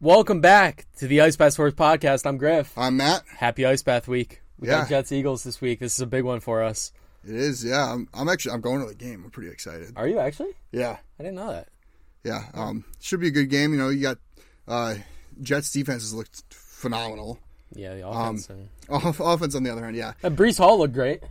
[0.00, 2.26] Welcome back to the Ice Bath Sports Podcast.
[2.26, 2.76] I'm Griff.
[2.76, 3.22] I'm Matt.
[3.38, 4.42] Happy Ice Bath Week.
[4.58, 4.80] We Yeah.
[4.80, 5.80] got Jets Eagles this week.
[5.80, 6.92] This is a big one for us.
[7.24, 7.92] It is, yeah.
[7.92, 9.22] I'm, I'm actually I'm going to the game.
[9.24, 9.92] I'm pretty excited.
[9.96, 10.52] Are you actually?
[10.70, 11.68] Yeah, I didn't know that.
[12.24, 12.44] yeah.
[12.54, 13.72] Um, should be a good game.
[13.72, 14.18] You know, you got
[14.68, 14.96] uh,
[15.40, 17.38] Jets defense has looked phenomenal.
[17.74, 18.50] Yeah, the Um, offense.
[18.50, 21.22] and, Off- Offense on the other hand, yeah, Uh, Breece Hall looked great.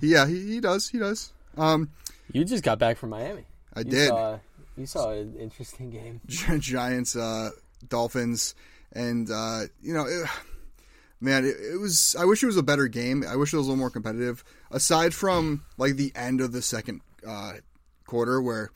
[0.00, 0.26] yeah.
[0.26, 1.30] He, he does, he does.
[1.56, 1.90] Um,
[2.32, 3.44] You just got back from Miami.
[3.74, 4.08] I You did.
[4.08, 4.38] Saw,
[4.76, 6.20] you saw an interesting game.
[6.26, 7.50] Gi- Giants, uh,
[7.88, 8.54] Dolphins,
[8.92, 10.28] and uh, you know, it,
[11.20, 12.16] man, it, it was.
[12.18, 13.24] I wish it was a better game.
[13.28, 14.44] I wish it was a little more competitive.
[14.70, 17.54] Aside from like the end of the second uh,
[18.06, 18.70] quarter where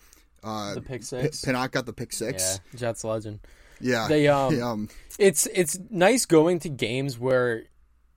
[0.45, 1.45] uh, The pick P- six.
[1.45, 2.61] Pinnock got the pick yeah, six.
[2.75, 3.41] Jets legend.
[3.81, 4.89] Yeah, They, um, yeah, um,
[5.21, 7.63] It's it's nice going to games where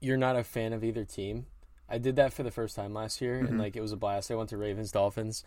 [0.00, 1.46] you're not a fan of either team.
[1.88, 3.46] I did that for the first time last year, Mm-hmm.
[3.46, 4.30] and like it was a blast.
[4.30, 5.44] I went to Ravens Dolphins,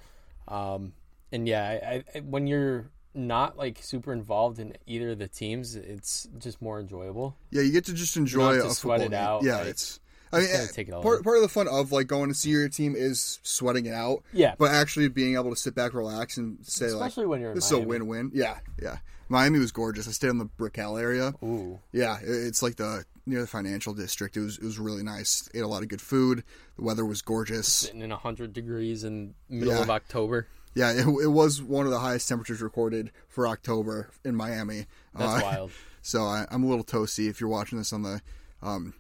[0.47, 0.93] um,
[1.33, 5.75] and yeah, I, I, when you're not like super involved in either of the teams,
[5.75, 7.35] it's just more enjoyable.
[7.51, 9.27] Yeah, you get to just enjoy don't have to a sweat football it game.
[9.27, 9.99] out, Yeah, like, it's.
[10.33, 12.67] I mean, eh, it part part of the fun of like going to see your
[12.67, 14.23] team is sweating it out.
[14.33, 14.55] Yeah.
[14.57, 17.71] but actually being able to sit back, relax, and say Especially like, when you're this
[17.71, 17.81] Miami.
[17.81, 18.31] is a win-win.
[18.33, 18.97] Yeah, yeah.
[19.29, 20.07] Miami was gorgeous.
[20.07, 21.33] I stayed in the Brickell area.
[21.43, 24.35] Ooh, Yeah, it- it's like the near the financial district.
[24.35, 25.47] It was it was really nice.
[25.53, 26.43] Ate a lot of good food.
[26.75, 27.67] The weather was gorgeous.
[27.71, 29.81] sitting in hundred degrees in middle Yeah.
[29.83, 30.47] of October.
[30.75, 34.85] Yeah, it, it was one of the highest temperatures recorded for October in Miami.
[35.17, 35.71] That's Uh, wild.
[36.01, 38.21] So I, I'm a little toasty if you're watching this on the
[38.61, 38.93] um,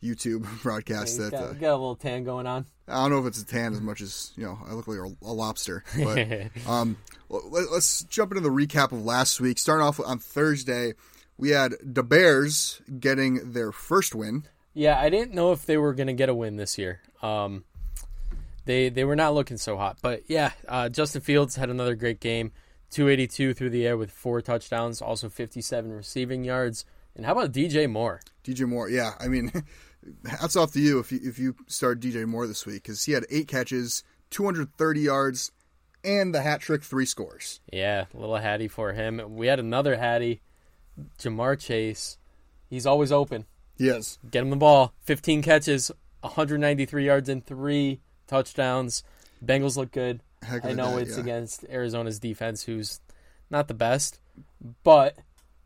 [0.00, 1.08] YouTube broadcast.
[1.08, 2.66] He's that got, uh, got a little tan going on.
[2.86, 4.58] I don't know if it's a tan as much as you know.
[4.68, 5.82] I look like a, a lobster.
[5.98, 9.58] But um, let, us jump into the recap of last week.
[9.58, 10.92] Starting off on Thursday,
[11.36, 14.44] we had the Bears getting their first win.
[14.72, 17.00] Yeah, I didn't know if they were going to get a win this year.
[17.22, 17.64] Um,
[18.64, 22.20] they they were not looking so hot, but yeah, uh, Justin Fields had another great
[22.20, 22.52] game,
[22.90, 26.84] 282 through the air with four touchdowns, also 57 receiving yards.
[27.14, 28.20] And how about DJ Moore?
[28.44, 29.52] DJ Moore, yeah, I mean,
[30.28, 33.12] hats off to you if you if you start DJ Moore this week because he
[33.12, 35.52] had eight catches, 230 yards,
[36.04, 37.60] and the hat trick, three scores.
[37.72, 39.20] Yeah, a little hattie for him.
[39.36, 40.40] We had another hattie,
[41.18, 42.18] Ja'Marr Chase.
[42.68, 43.46] He's always open.
[43.76, 44.18] Yes.
[44.30, 44.94] Get him the ball.
[45.02, 45.90] 15 catches,
[46.20, 49.02] 193 yards, and three touchdowns.
[49.44, 50.20] Bengals look good.
[50.42, 51.22] Heck I know it's yeah.
[51.22, 53.00] against Arizona's defense, who's
[53.50, 54.20] not the best,
[54.82, 55.16] but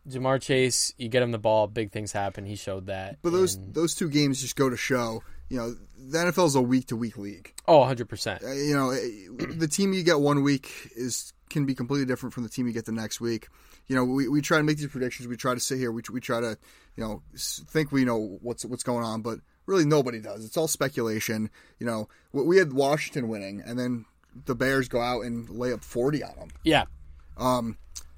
[0.08, 2.44] Ja'Marr Chase, you get him the ball, big things happen.
[2.44, 3.18] He showed that.
[3.22, 6.54] But those And- those two games just go to show, you know, the NFL is
[6.54, 7.52] a week to week league.
[7.66, 8.44] oh, 100 percent.
[8.44, 12.32] Uh, you know, eh, the team you get one week is can be completely different
[12.34, 13.48] from the team you get the next week.
[13.86, 15.28] You know, we, we try to make these predictions.
[15.28, 15.92] We try to sit here.
[15.92, 16.58] We, we try to,
[16.96, 20.44] you know, think we know what's what's going on, but really nobody does.
[20.44, 21.50] It's all speculation.
[21.78, 24.04] You know, we had Washington winning, and then
[24.46, 26.48] the Bears go out and lay up forty on them.
[26.64, 26.84] Yeah,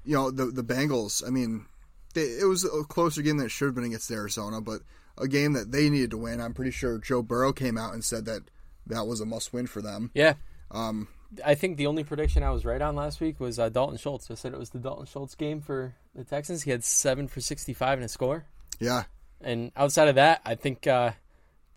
[0.03, 1.25] You know, the the Bengals.
[1.25, 1.65] I mean,
[2.13, 4.81] they, it was a closer game than it should have been against Arizona, but
[5.17, 6.39] a game that they needed to win.
[6.41, 8.43] I'm pretty sure Joe Burrow came out and said that
[8.87, 10.11] that was a must win for them.
[10.13, 10.33] yeah.
[10.71, 11.07] Um,
[11.45, 14.31] I think the only prediction I was right on last week was uh, Dalton Schultz.
[14.31, 16.63] I said it was the Dalton Schultz game for the Texans.
[16.63, 18.45] He had seven for 65 in a score,
[18.79, 19.03] Yeah,
[19.41, 21.11] and outside of that, I think uh,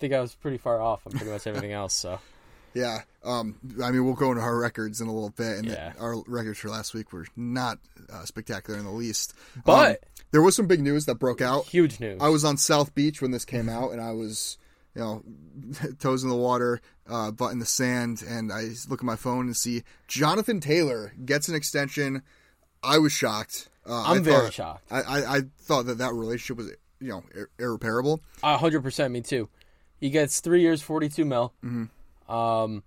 [0.02, 1.94] think I was pretty far off on pretty much everything else.
[1.94, 2.18] So
[2.74, 5.92] Yeah, um, I mean, we'll go into our records in a little bit, and Yeah.
[6.00, 7.78] our records for last week were not
[8.12, 9.34] uh, spectacular in the least.
[9.64, 11.66] But- Um, there was some big news that broke out.
[11.66, 12.18] huge news.
[12.22, 14.56] I was on South Beach when this came out, and I was,
[14.94, 15.22] you know,
[15.98, 19.44] toes in the water, uh, butt in the sand, and I look at my phone
[19.46, 22.22] and see Jonathan Taylor gets an extension.
[22.82, 23.68] I was shocked.
[23.86, 24.90] Uh, I'm I very thought- shocked.
[24.90, 26.68] I, I, I thought that that relationship was,
[27.00, 28.22] you know, ir- irreparable.
[28.42, 29.50] A hundred percent, me too.
[30.02, 31.54] He gets three years, forty-two mil.
[32.28, 32.82] Um,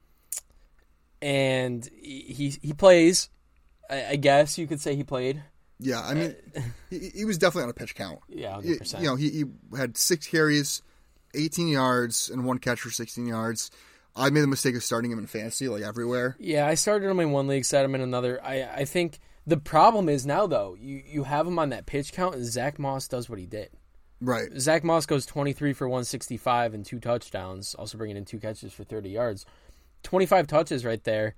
[1.22, 3.30] and he he plays.
[3.90, 5.42] I, I guess you could say he played.
[5.80, 6.36] Yeah, I mean,
[6.90, 8.20] he, he was definitely on a pitch count.
[8.30, 9.03] Yeah, Y- hundred percent.
[9.03, 9.44] You know, he, he
[9.78, 10.81] had six carries,
[11.34, 13.72] 18 yards, and one catch for 16 yards.
[14.16, 16.36] I made the mistake of starting him in fantasy, like everywhere.
[16.40, 18.44] Yeah, I started him in one league, set him in another.
[18.44, 22.12] I I think the problem is now though you you have him on that pitch
[22.14, 23.70] count, and Zach Moss does what he did.
[24.22, 24.50] Right.
[24.58, 28.73] Zach Moss goes twenty-three for one sixty-five and two touchdowns, also bringing in two catches
[28.73, 29.46] for thirty yards.
[30.03, 31.35] Twenty-five touches right there,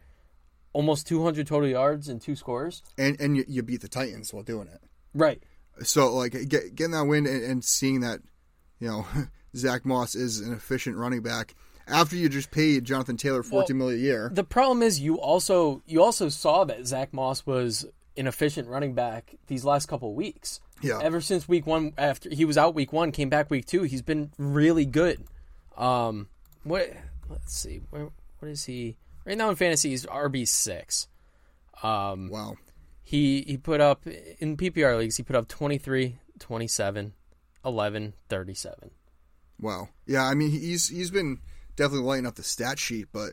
[0.74, 2.83] almost two hundred total yards and two scores.
[2.97, 4.79] And and you, you beat the Titans while doing it.
[5.13, 5.41] Right.
[5.83, 8.19] So, like, get, getting that win and, and seeing that,
[8.79, 9.06] you know,
[9.56, 11.56] Zach Moss is an efficient running back
[11.88, 14.31] after you just paid Jonathan Taylor fourteen million a year.
[14.33, 17.85] The problem is you also you also saw that Zach Moss was
[18.15, 20.59] an efficient running back these last couple of weeks.
[20.81, 21.00] Yeah.
[21.01, 24.01] Ever since week one, after he was out week one, came back week two, he's
[24.01, 25.24] been really good.
[25.77, 26.27] Um,
[26.63, 26.91] what?
[27.29, 27.81] Let's see.
[27.89, 28.09] Where?
[28.39, 29.89] What is he right now in fantasy?
[29.89, 31.07] He's RB six.
[31.83, 32.56] Um, Wow.
[33.03, 34.06] he he put up
[34.39, 35.18] in PPR leagues.
[35.18, 37.13] He put up twenty three 27,
[37.65, 38.91] 11, 37.
[39.59, 39.89] Wow.
[40.06, 41.39] Yeah, I mean he's he's been
[41.75, 43.31] definitely lighting up the stat sheet, but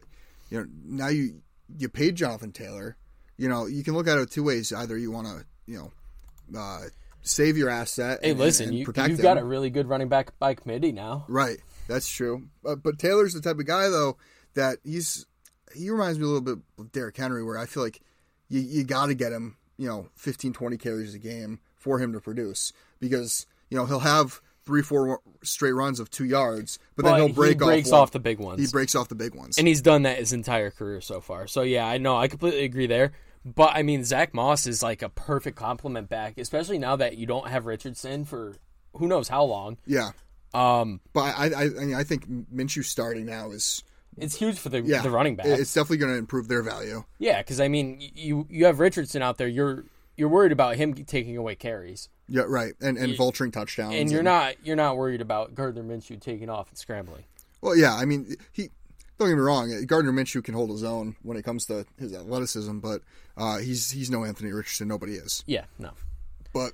[0.50, 1.42] you know now you
[1.78, 2.96] you paid Jonathan Taylor.
[3.36, 4.72] You know you can look at it two ways.
[4.72, 6.80] Either you want to you know uh,
[7.24, 8.20] save your asset.
[8.22, 9.24] Hey, and, listen, and you, protect you've him.
[9.24, 11.24] got a really good running back by committee now.
[11.28, 12.48] Right, that's true.
[12.64, 14.16] Uh, but Taylor's the type of guy though
[14.54, 15.26] that he's
[15.74, 18.00] he reminds me a little bit of Derrick Henry, where I feel like
[18.48, 22.12] you you got to get him you know 15, 20 carries a game for him
[22.12, 27.04] to produce because you know he'll have three four straight runs of two yards, but,
[27.04, 28.60] then he'll break he breaks off, off, the big ones.
[28.60, 29.58] He breaks off the big ones.
[29.58, 31.46] and he's done that his entire career so far.
[31.46, 33.12] So yeah, I know I completely agree there.
[33.44, 37.26] But I mean, Zach Moss is like a perfect complement back, especially now that you
[37.26, 38.54] don't have Richardson for
[38.94, 39.76] who knows how long.
[39.86, 40.10] yeah,
[40.54, 43.82] Um, but I I I, mean, I think Minshew starting now is
[44.16, 45.46] it's huge for the yeah the running back.
[45.46, 47.04] It's definitely going to improve their value.
[47.18, 49.48] yeah, because I mean, you you have Richardson out there.
[49.48, 49.84] You're
[50.16, 53.94] you're worried about him taking away carries, Yeah, right, and and vulturing touchdowns.
[53.96, 57.24] and you're not you're not worried about Gardner Minshew taking off and scrambling.
[57.60, 58.70] Well, yeah, I mean, he.
[59.18, 59.84] Don't get me wrong.
[59.86, 63.00] Gardner Minshew can hold his own when it comes to his athleticism, but
[63.36, 64.88] uh, he's he's no Anthony Richardson.
[64.88, 65.44] Nobody is.
[65.46, 65.90] Yeah, no,
[66.52, 66.72] But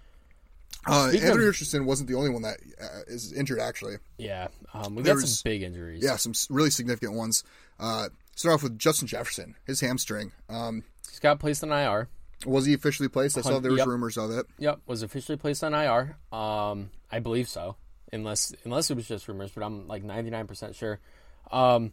[0.86, 3.58] uh, Anthony of- Richardson wasn't the only one that uh, is injured.
[3.60, 4.48] Actually, yeah.
[4.72, 6.02] Um, we There got was- some big injuries.
[6.02, 7.44] yeah, some really significant ones.
[7.78, 10.32] Uh, start off with Justin Jefferson, his hamstring.
[10.48, 12.08] Um, he's got placed on IR.
[12.46, 13.36] was he officially placed?
[13.36, 13.86] I saw there was Yep.
[13.88, 14.46] rumors of it.
[14.58, 16.16] Yep, was officially placed on IR.
[16.32, 17.76] Um, I believe so,
[18.14, 21.00] unless unless it was just rumors, but I'm like 99 percent sure.
[21.52, 21.92] Um,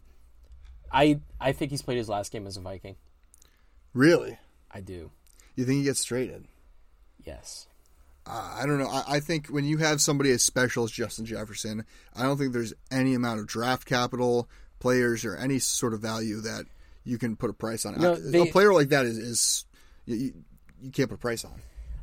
[0.92, 2.96] I I think he's played his last game as a Viking.
[3.94, 4.38] Really?
[4.70, 5.10] I do.
[5.56, 6.46] You think he gets traded?
[7.24, 7.66] Yes.
[8.26, 8.88] Uh, I don't know.
[8.88, 12.52] I, I think when you have somebody as special as Justin Jefferson, I don't think
[12.52, 14.48] there's any amount of draft capital,
[14.80, 16.66] players, or any sort of value that
[17.04, 17.98] you can put a price on.
[17.98, 19.64] No, they- a player like that is, is
[20.04, 20.34] you, you,
[20.82, 21.54] you can't put a price on.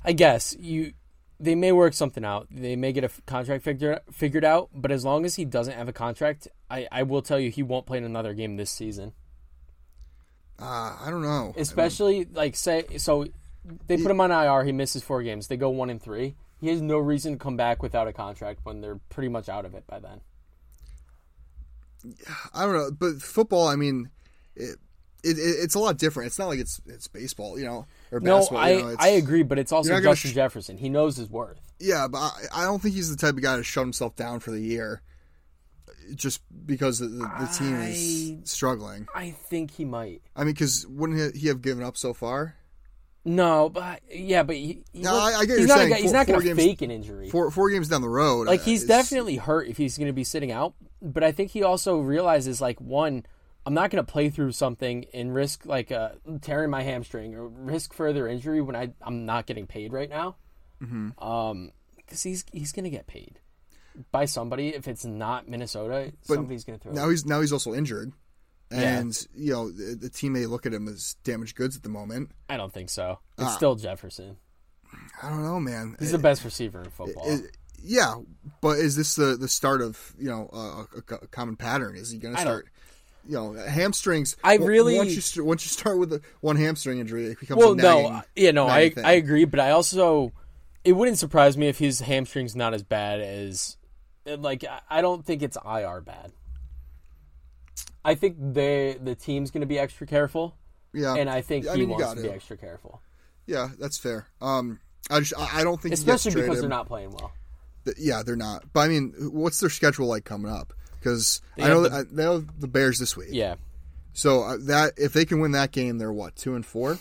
[0.03, 0.93] I guess you
[1.39, 2.47] they may work something out.
[2.49, 5.73] They may get a f- contract figured figured out, but as long as he doesn't
[5.73, 8.71] have a contract, I, I will tell you he won't play in another game this
[8.71, 9.13] season.
[10.59, 11.53] Uh, I don't know.
[11.57, 13.25] Especially like say so
[13.87, 15.47] they put him on IR, he misses four games.
[15.47, 16.35] They go 1 and 3.
[16.59, 19.65] He has no reason to come back without a contract when they're pretty much out
[19.65, 20.21] of it by then.
[22.53, 22.91] I don't know.
[22.91, 24.09] But football, I mean,
[24.55, 24.77] it,
[25.23, 26.27] it, it's a lot different.
[26.27, 28.47] It's not like it's it's baseball, you know, or No.
[28.55, 30.77] I you know, I agree, but it's also You're not gonna Justin sh- Jefferson.
[30.77, 31.59] He knows his worth.
[31.79, 34.39] Yeah, but I, I don't think he's the type of guy to shut himself down
[34.39, 35.01] for the year,
[36.15, 39.07] just because the, the, team is struggling.
[39.13, 40.21] I think he might.
[40.35, 42.55] I mean, because wouldn't he- have given up so far?
[43.27, 45.89] No, but yeah, but he, he No, I- get he's not saying.
[45.89, 47.29] guy, he's Four- not going to fake an injury.
[47.29, 50.13] Four four games down the road, like uh, he's definitely hurt if he's going to
[50.13, 50.75] be sitting out.
[51.01, 53.25] But I think he also realizes like one,
[53.65, 56.09] I'm not going to play through something and risk like uh,
[56.41, 60.35] tearing my hamstring or risk further injury when I I'm not getting paid right now.
[60.83, 61.23] Mm-hmm.
[61.23, 63.39] Um, because he's he's going to get paid
[64.11, 64.69] by somebody.
[64.69, 66.91] If it's not Minnesota, somebody's going to throw.
[66.93, 67.11] now it.
[67.11, 68.11] he's now he's also injured,
[68.71, 68.99] Yeah.
[68.99, 71.89] and you know the, the team may look at him as damaged goods at the
[71.89, 72.31] moment.
[72.49, 73.19] I don't think so.
[73.39, 73.55] It's Ah.
[73.55, 74.37] still Jefferson.
[75.23, 75.95] I don't know, man.
[75.99, 77.23] He's the best receiver in football.
[77.27, 77.57] It-
[77.87, 78.15] yeah,
[78.61, 81.95] but is this the the start of you know a, a, a common pattern?
[81.95, 82.67] Is he going to start?
[83.27, 84.35] You know, hamstrings.
[84.43, 87.59] I really- once you st- once you start with a, one hamstring injury, it becomes
[87.59, 89.03] well, a no, nagging, yeah, no, I thing.
[89.03, 90.31] I agree, but I also
[90.83, 93.77] it wouldn't surprise me if his hamstring's not as bad as
[94.25, 96.31] like I- don't think it's IR bad.
[98.03, 100.55] I think they the team's going to be extra careful,
[100.93, 103.01] yeah, and I think I he mean, wants to be extra careful,
[103.47, 104.27] yeah, that's fair.
[104.41, 104.79] Um,
[105.09, 107.31] I just I don't think especially because they're not playing well.
[107.97, 108.65] Yeah, they're not.
[108.73, 110.73] But I mean, what's their schedule like coming up?
[111.05, 113.29] Because I know the- I know the Bears this week.
[113.31, 113.55] Yeah.
[114.13, 116.97] So uh, that if they can win that game, they're what two and four,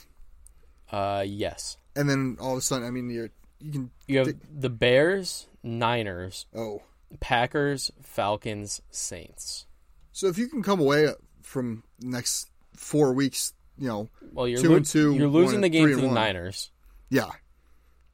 [0.92, 1.78] Uh, yes.
[1.96, 3.30] and then all of a sudden, I mean, you're
[3.60, 6.82] you can You have Th- the Bears, Niners, oh.
[7.20, 9.66] Packers, Falcons, Saints.
[10.12, 11.08] So if you can come away
[11.40, 15.68] from next four weeks, you know, Well, you're Two lo- and two, You're losing the
[15.70, 16.14] game to the one.
[16.14, 16.70] Niners.
[17.08, 17.30] yeah,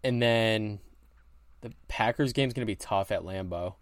[0.04, 0.78] and then
[1.62, 3.74] the Packers game's going to be tough at Lambeau.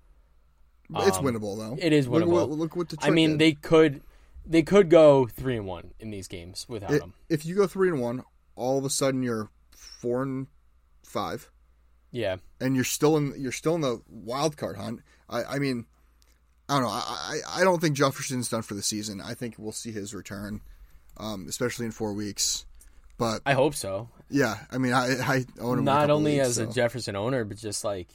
[0.96, 1.76] It's Um, winnable though.
[1.80, 2.28] It is winnable.
[2.28, 3.38] what- look what Detroit I mean, did.
[3.40, 4.02] they could
[4.46, 7.12] they could go three and one in these games without It- him.
[7.28, 8.22] if you go three and one,
[8.56, 10.46] all of a sudden you're four and
[11.02, 11.50] five,
[12.10, 15.00] Yeah, and you're still in you're still in the wild card hunt.
[15.28, 15.84] I, I mean,
[16.68, 16.88] I don't know.
[16.90, 19.20] I, I don't think Jefferson's done for the season.
[19.20, 20.60] I think we'll see his return,
[21.18, 22.64] um, especially in four weeks.
[23.18, 24.08] But I hope so.
[24.30, 25.84] yeah, I mean, I I own him.
[25.84, 26.66] Not only leagues, as a.
[26.66, 28.08] Jefferson owner, but just like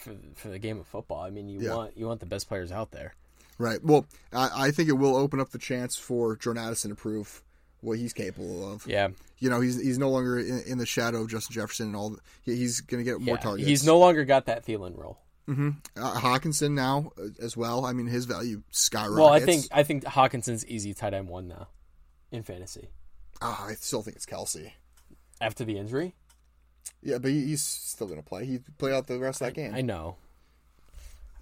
[0.00, 1.20] for for the game of football.
[1.22, 1.74] I mean, you Yeah.
[1.74, 3.14] want you want the best players out there.
[3.58, 3.82] Right.
[3.84, 7.42] Well, I, I think it will open up the chance for Jordan Addison to prove
[7.82, 8.86] what he's capable of.
[8.86, 11.96] Yeah, You know, he's he's no longer in, in the shadow of Justin Jefferson and
[11.96, 12.10] all.
[12.10, 12.18] The,
[12.56, 13.40] he's going to get more yeah.
[13.42, 13.68] targets.
[13.68, 15.18] He's no longer got that Thielen role.
[15.48, 17.84] uh, Hockenson now uh, as well.
[17.84, 19.18] I mean, his value skyrockets.
[19.18, 21.68] Well, I think I think Hockenson's easy tight end one now
[22.30, 22.88] in fantasy
[23.42, 24.72] Ah, I still think it's Kelce.
[25.40, 26.14] after the injury.
[27.02, 28.44] Yeah, but he's still going to play.
[28.44, 29.74] He played out the rest of that game.
[29.74, 30.16] I know,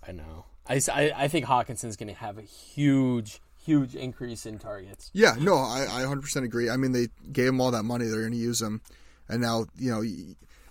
[0.06, 0.44] I know.
[0.68, 0.80] I,
[1.16, 5.10] I think Hockenson's going to have a huge huge increase in targets.
[5.12, 6.70] Yeah, no, I, I 100% agree.
[6.70, 8.80] I mean, they gave him all that money; they're going to use him,
[9.28, 10.02] and now you know,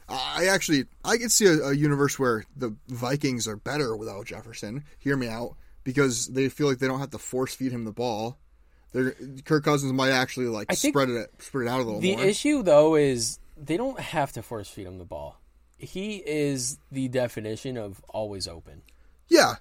[0.10, 4.84] I actually I could see a, a universe where the Vikings are better without Jefferson.
[5.00, 7.92] Hear me out, because they feel like they don't have to force feed him the
[7.92, 8.38] ball.
[8.94, 9.16] They're,
[9.46, 12.26] Kirk Cousins might actually like spread it spread it out a little The more.
[12.26, 15.40] issue though is they don't have to force feed him the ball.
[15.78, 18.82] He is the definition of always open.
[19.28, 19.56] yeah,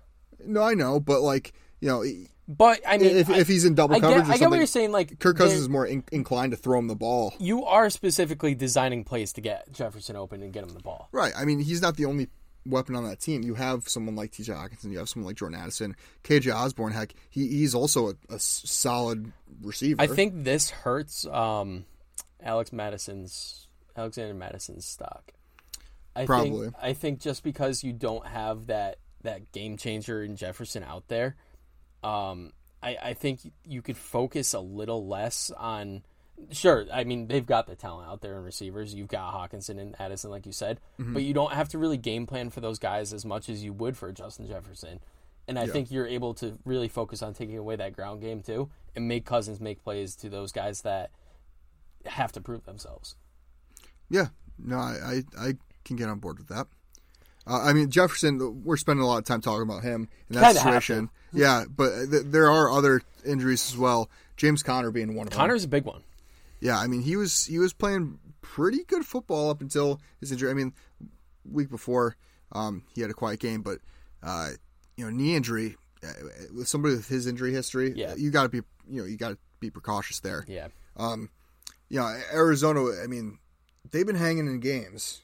[0.45, 2.05] no, I know, but like you know,
[2.49, 4.57] But I mean, if, I, if he's in double I coverage get, I get what
[4.57, 4.93] you're saying.
[4.93, 7.35] Like Kirk Cousins is more in, inclined to throw him the ball.
[7.39, 11.09] you are specifically designing plays to get Jefferson open and get him the ball.
[11.13, 11.33] Right.
[11.37, 12.29] I mean, he's not the only
[12.65, 13.43] weapon on that team.
[13.43, 14.53] You have someone like T.J.
[14.53, 14.91] Hockenson.
[14.91, 15.97] You have someone like Jordan Addison.
[16.25, 20.01] KJ Osborn, heck, he, he's also a solid receiver.
[20.01, 21.85] I think this hurts um,
[22.43, 23.66] Alex Mattison's
[23.97, 25.33] Alexander Mattison's stock.
[26.15, 26.67] I Probably.
[26.69, 31.09] Think, I think just because you don't have that that game changer in Jefferson out
[31.09, 31.37] there,
[32.03, 36.03] um, I, I think you could focus a little less on.
[36.53, 38.95] Sure, I mean they've got the talent out there in receivers.
[38.95, 41.15] You've got Hockenson and Addison, like you said, Mm-hmm.
[41.15, 43.73] but you don't have to really game plan for those guys as much as you
[43.73, 45.01] would for Justin Jefferson.
[45.49, 48.69] And I think you're able to really focus on taking away that ground game too,
[48.95, 51.11] and make Cousins make plays to those guys that
[52.05, 53.15] have to prove themselves.
[54.09, 54.29] Yeah.
[54.59, 56.67] No, I, I, I can get on board with that.
[57.47, 60.45] Uh, I mean, Jefferson, we're spending a lot of time talking about him in that
[60.47, 61.11] Kinda situation.
[61.33, 64.11] Yeah, but th- there are other injuries as well.
[64.37, 65.39] James Conner being one of them.
[65.39, 66.03] Conner's a big one.
[66.61, 70.51] Yeah, I mean he was he was playing pretty good football up until his injury.
[70.51, 70.73] I mean,
[71.45, 72.17] week before
[72.53, 73.79] um, he had a quiet game, but
[74.23, 74.51] uh,
[74.97, 76.09] you know knee injury uh,
[76.55, 78.15] with somebody with his injury history, Yeah.
[78.17, 80.45] you got to be you know you got to be precautious there.
[80.49, 83.39] Yeah, You know Arizona, I mean
[83.91, 85.23] they've been hanging in games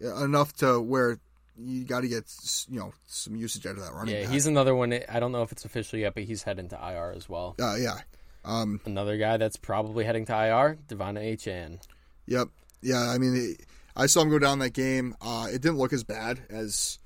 [0.00, 1.18] enough to where
[1.58, 2.24] you got to get
[2.68, 4.22] you know some usage out of that running yeah.
[4.22, 4.30] back.
[4.30, 4.98] He's another one.
[5.08, 7.54] I don't know if it's official yet, but he's heading to IR as well.
[7.60, 7.98] uh, yeah.
[8.44, 11.78] Um, Another guy that's probably heading to IR, De'Von Achane.
[12.26, 12.48] Yep.
[12.80, 15.14] Yeah, I mean, it, I saw him go down that game.
[15.20, 16.98] Uh, it didn't look as bad as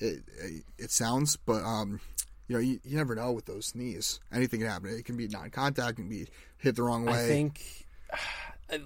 [0.00, 2.00] it it, it sounds, but um,
[2.46, 4.20] you know, you, you never know with those knees.
[4.32, 4.90] Anything can happen.
[4.90, 7.24] It can be non-contact, it can be hit the wrong way.
[7.24, 7.86] I think,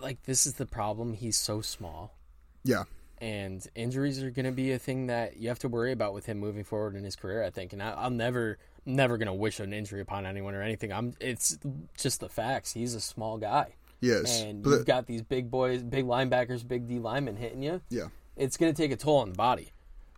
[0.01, 1.15] like, this is the problem.
[1.15, 2.15] He's so small.
[2.65, 2.85] yeah,
[3.19, 6.27] and injuries are going to be a thing that you have to worry about with
[6.27, 7.43] him moving forward in his career.
[7.43, 10.63] I think, and I, I'm never, never going to wish an injury upon anyone or
[10.63, 10.93] anything.
[10.93, 11.15] I'm.
[11.21, 11.57] It's
[11.97, 12.73] just the facts.
[12.73, 14.41] He's a small guy, he is.
[14.43, 17.81] and you've got these big boys, big linebackers, big D linemen hitting you.
[17.89, 19.73] yeah, It's going to take a toll on the body.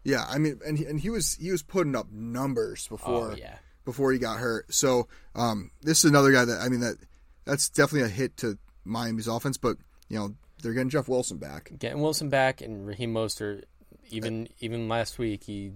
[0.05, 0.25] yeah.
[0.29, 3.59] I mean, and he, and he was he was putting up numbers before Oh yeah,
[3.85, 4.73] before he got hurt.
[4.75, 5.07] So
[5.37, 6.97] um, this is another guy that I mean that
[7.45, 9.77] that's definitely a hit to Miami's offense, but
[10.09, 11.71] you know they're getting Jeff Wilson back.
[11.79, 13.65] getting Wilson back and Raheem Mostert.
[14.11, 15.73] Even even last week, he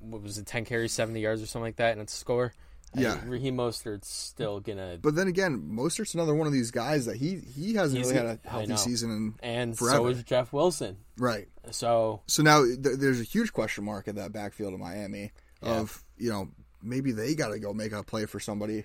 [0.00, 2.52] what was it, ten carries, seventy yards or something like that, and it's a score.
[2.96, 3.20] I- Yeah.
[3.26, 7.36] Raheem Mostert's still gonna But then again, Mostert's another one of these guys that he
[7.36, 10.96] he hasn't really had a healthy season and and so is Jeff Wilson.
[11.18, 11.48] right.
[11.70, 16.02] So So now th- there's a huge question mark at that backfield of Miami of
[16.16, 16.48] you know
[16.82, 18.84] maybe they got to go make a play for somebody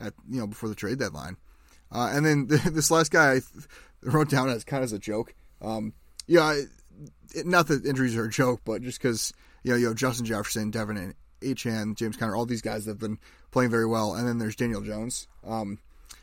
[0.00, 1.36] at you know before the trade deadline.
[1.92, 3.40] Uh, and then this last guy I
[4.02, 5.34] wrote down as kind of as a joke.
[5.60, 5.92] Um,
[6.26, 6.60] yeah,
[7.34, 9.32] it, not that injuries are a joke, but just because
[9.62, 12.98] you know you Justin Jefferson, De'Von and Achane, James Conner, all these guys that have
[13.00, 13.18] been
[13.50, 15.78] playing very well, and then there's Daniel Jones, um,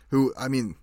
[0.10, 0.76] who I mean,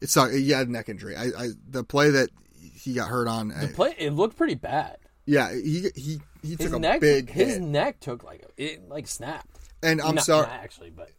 [0.00, 1.16] it's not he had a neck injury.
[1.16, 2.30] I, I the play that
[2.74, 3.48] he got hurt on.
[3.48, 4.96] The play it looked pretty bad.
[5.26, 8.62] yeah, he he he His took a neck, big his hit, neck took like a,
[8.62, 9.58] it like snapped.
[9.82, 10.46] and I'm Not- sorry.
[10.46, 11.10] not actually, but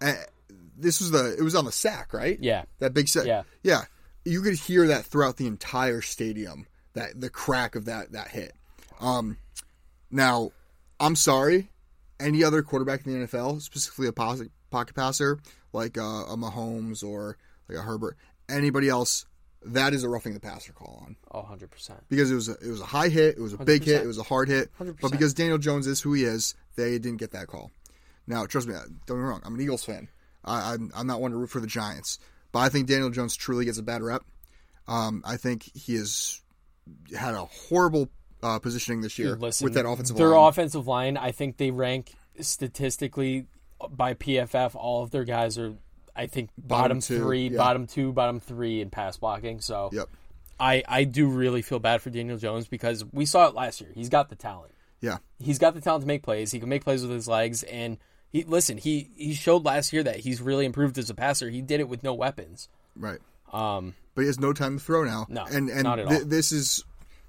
[0.76, 2.38] this was the it was on the sack, right?
[2.40, 3.26] yeah, that big sack.
[3.26, 3.42] Yeah.
[3.62, 3.84] yeah.
[4.24, 6.66] You could hear that throughout the entire stadium.
[6.94, 8.52] That the crack of that that hit.
[9.00, 9.38] Um,
[10.10, 10.52] now,
[11.00, 11.70] I'm sorry.
[12.20, 15.40] Any other quarterback in the NFL, specifically a pocket, pocket passer
[15.74, 17.36] like uh, a Mahomes or
[17.68, 18.16] like a Herbert,
[18.48, 19.26] anybody else,
[19.66, 21.16] that is a roughing the passer call on.
[21.32, 22.00] oh, 100 percent.
[22.08, 24.06] because it was a, it was a high hit, it was a big hit, it
[24.06, 24.70] was a hard hit.
[24.78, 25.00] 100%.
[25.00, 27.70] But because Daniel Jones is who he is, they didn't get that call.
[28.26, 29.42] Now, trust me, don't get me wrong.
[29.44, 30.08] I'm an Eagles fan.
[30.44, 32.18] I, I'm I'm not one to root for the Giants,
[32.52, 34.22] but I think Daniel Jones truly gets a bad rep.
[34.86, 36.40] Um, I think he has
[37.16, 38.10] had a horrible
[38.42, 40.34] uh, positioning this year Listen, with that offensive their line.
[40.34, 43.46] Their offensive line, I think they rank statistically
[43.90, 44.74] by PFF.
[44.74, 45.74] All of their guys are
[46.16, 47.56] I think Bottom bottom, two, three, yeah.
[47.56, 49.60] bottom two, bottom three in pass blocking.
[49.60, 50.08] So Yep.
[50.60, 53.90] I I do really feel bad for Daniel Jones because we saw it last year.
[53.94, 54.72] He's got the talent.
[55.00, 55.18] Yeah.
[55.38, 56.52] He's got the talent to make plays.
[56.52, 57.98] He can make plays with his legs and
[58.34, 61.48] he listen, he he showed last year that he's really improved as a passer.
[61.48, 62.68] He did it with no weapons.
[62.96, 63.20] Right.
[63.52, 65.26] Um But he has no time to throw now.
[65.28, 66.24] No, and and not at thi- all.
[66.24, 66.84] this is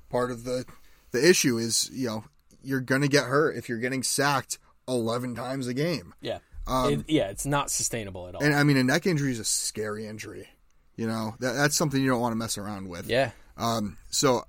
[0.09, 0.65] part of the
[1.11, 2.23] the issue is you know
[2.63, 4.57] you're gonna get hurt if you're getting sacked
[4.87, 6.13] eleven times a game.
[6.21, 6.39] yeah.
[6.67, 8.43] Um, It- yeah, it's not sustainable at all.
[8.43, 10.49] And I mean, a neck injury is a scary injury.
[10.95, 13.07] You know that that's something you don't want to mess around with.
[13.07, 13.31] yeah.
[13.57, 13.97] Um.
[14.09, 14.43] So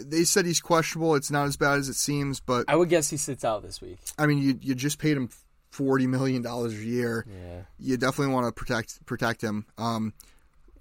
[0.00, 1.14] they said he's questionable.
[1.16, 3.80] It's not as bad as it seems, but I would guess he sits out this
[3.82, 3.98] week.
[4.18, 5.28] I mean, you you just paid him
[5.74, 7.26] forty million dollars a year.
[7.28, 7.62] Yeah.
[7.78, 9.66] You definitely want to protect protect him.
[9.76, 10.12] Um.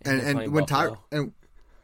[0.05, 1.33] And they're and when Ty and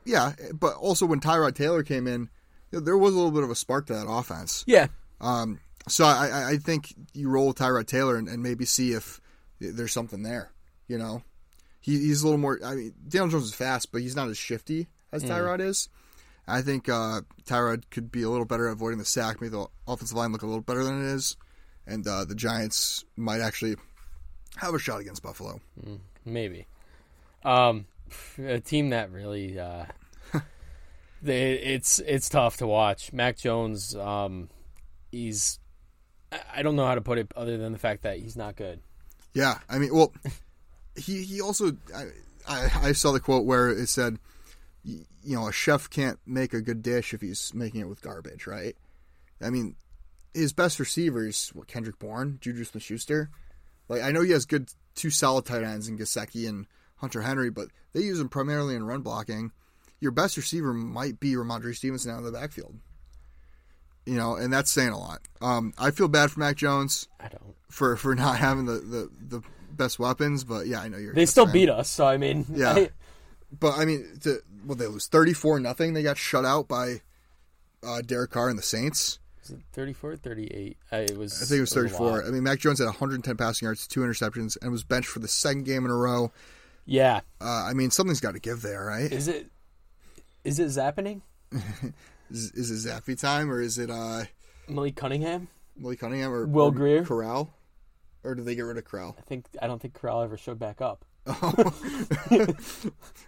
[0.05, 2.29] yeah, but also when Tyrod Taylor came in,
[2.71, 4.63] you know, there was a little bit of a spark to that offense.
[4.67, 4.87] Yeah.
[5.21, 5.59] Um.
[5.87, 9.19] So I I- think you roll with Tyrod Taylor and, and maybe see if
[9.59, 10.51] there's something there.
[10.87, 11.23] You know,
[11.79, 12.59] he, he's a little more.
[12.63, 15.87] I mean, Daniel Jones is fast, but he's not as shifty as Tyrod is.
[16.47, 19.67] I think uh, Tyrod could be a little better at avoiding the sack, Maybe the
[19.87, 21.37] offensive line look a little better than it is,
[21.89, 23.75] and uh, the Giants might actually
[24.57, 25.59] have a shot against Buffalo.
[26.25, 26.67] Maybe.
[27.43, 27.85] Um,
[28.37, 29.85] a team that really, uh,
[31.21, 33.11] they, it's it's tough to watch.
[33.13, 34.49] Mac Jones, um,
[35.11, 35.59] he's,
[36.31, 38.55] I- I don't know how to put it other than the fact that he's not
[38.55, 38.79] good.
[39.33, 40.13] Yeah, I mean, well,
[40.95, 42.05] he he also I,
[42.47, 44.17] I I saw the quote where it said,
[44.83, 48.47] you know, a chef can't make a good dish if he's making it with garbage,
[48.47, 48.75] right?
[49.41, 49.75] I mean,
[50.33, 53.29] his best receivers, what Kendrick Bourne, Juju Smith-Schuster.
[53.87, 56.67] Like I know he has good two solid tight ends in Gesicki and
[56.97, 59.51] Hunter Henry, but they use him primarily in run blocking.
[59.99, 62.75] Your best receiver might be Rhamondre Stevenson out of the backfield.
[64.05, 65.21] You know, and that's saying a lot.
[65.41, 67.55] Um, I feel bad for Mac Jones I don't.
[67.69, 71.13] for for not having the, the, the best weapons, but yeah, I know you're.
[71.13, 72.73] They still beat us, so I mean, Yeah.
[72.73, 72.89] I-
[73.51, 75.93] But I mean, to, well, they lose thirty four nothing.
[75.93, 77.01] They got shut out by
[77.83, 79.17] uh, Derek Carr and the Saints.
[79.49, 80.77] Was it 34 38?
[80.91, 81.41] I, it was.
[81.41, 82.17] I think it was a thirty four.
[82.17, 82.25] lot.
[82.25, 85.27] I mean, Mac Jones had 110 passing yards, two interceptions, and was benched for the
[85.27, 86.31] second game in a row.
[86.85, 87.21] Yeah.
[87.41, 89.11] Uh, I mean, something's got to give there, right?
[89.11, 89.47] Is it?
[90.43, 91.21] Is it zappening?
[92.31, 94.23] Is, is it Zappe time or is it uh,
[94.67, 95.47] Malik Cunningham?
[95.75, 97.03] Malik Cunningham or Will or Grier?
[97.03, 97.51] Corral?
[98.23, 99.15] Or did they get rid of Corral?
[99.17, 101.05] I think I don't think Corral ever showed back up.
[101.27, 101.73] Oh.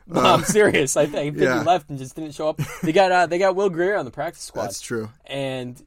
[0.08, 0.98] No, I'm serious.
[0.98, 1.60] I think, I think yeah.
[1.60, 2.60] he left and just didn't show up.
[2.84, 5.10] They got uh, they got Will Grier on the practice squad, That's true.
[5.26, 5.82] and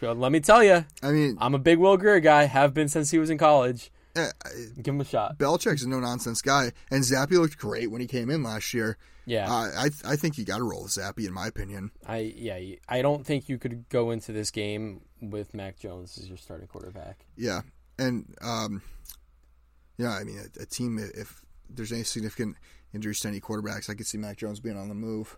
[0.00, 2.44] let me tell you, I mean, I'm a big Will Grier guy.
[2.44, 3.90] Have been since he was in college.
[4.16, 4.30] eh,
[4.82, 5.38] Give him a shot.
[5.38, 8.96] Belichick's a no nonsense guy, and Zappe looked great when he came in last year.
[9.26, 11.90] Yeah, Uh, I I think you got to roll with Zappe, in my opinion.
[12.06, 16.28] I yeah I don't think you could go into this game with Mac Jones as
[16.28, 17.26] your starting quarterback.
[17.36, 17.60] Yeah,
[17.98, 18.80] and um,
[19.98, 22.56] yeah, I mean, a, a team if there's any significant
[22.94, 25.36] injuries to any quarterbacks, I could see Mac Jones being on the move.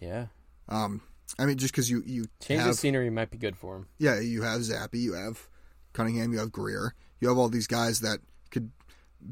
[0.00, 0.26] Yeah,
[0.68, 1.00] Um,
[1.38, 3.86] I mean, just because you you change have of scenery might be good for him.
[3.98, 5.48] yeah, you have Zappe, you have
[5.92, 8.18] Cunningham, you have Grier, you have all these guys that
[8.50, 8.70] could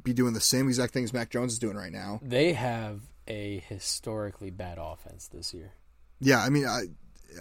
[0.02, 2.20] be doing the same exact things Mac Jones is doing right now.
[2.22, 5.72] They have a historically bad offense this year.
[6.20, 6.82] Yeah, I mean, I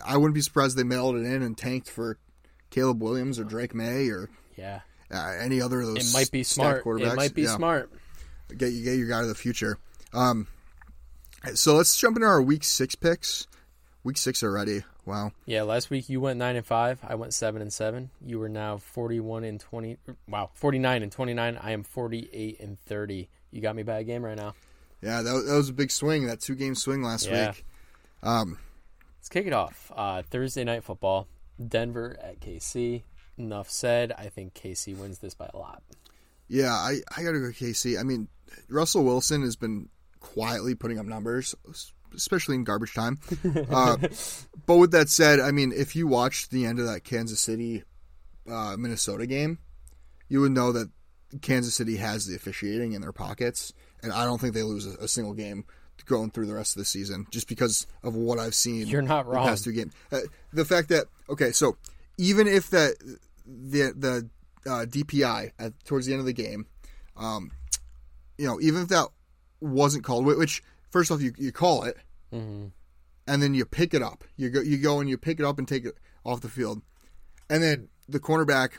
[0.05, 2.17] I wouldn't be surprised they mailed it in and tanked for
[2.69, 6.13] Caleb Williams or Drake Maye or Yeah, uh, any other of those.
[6.13, 6.83] it might be smart.
[6.83, 7.13] quarterbacks.
[7.13, 7.55] It might be Yeah.
[7.55, 7.91] smart.
[8.55, 9.77] get you get your guy to the future.
[10.13, 10.47] Um,
[11.55, 13.47] so let's jump into our week six picks.
[14.03, 14.83] Week six already.
[15.05, 15.31] Wow.
[15.45, 16.99] Yeah, last week you went nine and five.
[17.07, 18.09] I went seven and seven.
[18.25, 19.97] You were now forty-one and twenty.
[20.27, 21.57] Wow, forty-nine and twenty-nine.
[21.61, 23.29] I am forty-eight and thirty.
[23.51, 24.55] You got me by a game right now.
[25.01, 26.25] Yeah, that, was- that was a big swing.
[26.27, 27.49] That two game swing last Yeah.
[27.51, 27.65] week.
[28.23, 28.57] Um,
[29.19, 29.91] Let's kick it off.
[29.95, 31.27] Uh, Thursday night football.
[31.65, 33.03] Denver at KC.
[33.37, 34.11] Enough said.
[34.17, 35.81] I think KC wins this by a lot.
[36.49, 37.97] yeah, I I gotta go KC.
[37.99, 38.27] I mean,
[38.69, 39.87] Russell Wilson has been
[40.19, 41.55] quietly putting up numbers,
[42.15, 43.19] especially in garbage time.
[43.69, 43.97] Uh,
[44.65, 47.83] but with that said, I mean, if you watched the end of that Kansas City
[48.49, 49.57] uh, Minnesota game,
[50.29, 50.89] you would know that
[51.41, 55.03] Kansas City has the officiating in their pockets, and I don't think they lose a,
[55.03, 55.65] a single game
[56.05, 58.87] going through the rest of the season just because of what I've seen.
[58.87, 59.47] You're not the wrong.
[59.47, 59.93] past two games.
[60.11, 60.19] Uh,
[60.51, 61.77] the fact that okay, so
[62.17, 62.95] even if that
[63.45, 64.29] the the
[64.69, 66.67] uh, DPI at, towards the end of the game,
[67.17, 67.51] um,
[68.37, 69.07] you know, even if that
[69.59, 71.97] wasn't called, whi- which first off you you call it,
[72.31, 72.67] hmm
[73.25, 74.23] and then you pick it up.
[74.37, 76.81] You go you go and you pick it up and take it off the field,
[77.49, 78.71] and then the cornerback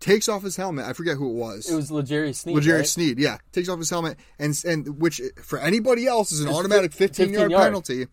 [0.00, 0.84] takes off his helmet.
[0.86, 1.70] I forget who it was.
[1.70, 2.56] It was L'Jarius Sneed.
[2.56, 2.86] L'Jarius right?
[2.86, 6.92] Sneed, yeah, takes off his helmet, and and which for anybody else is an automatic
[6.92, 7.62] fif- 15 yard 15 yard.
[7.64, 8.06] penalty.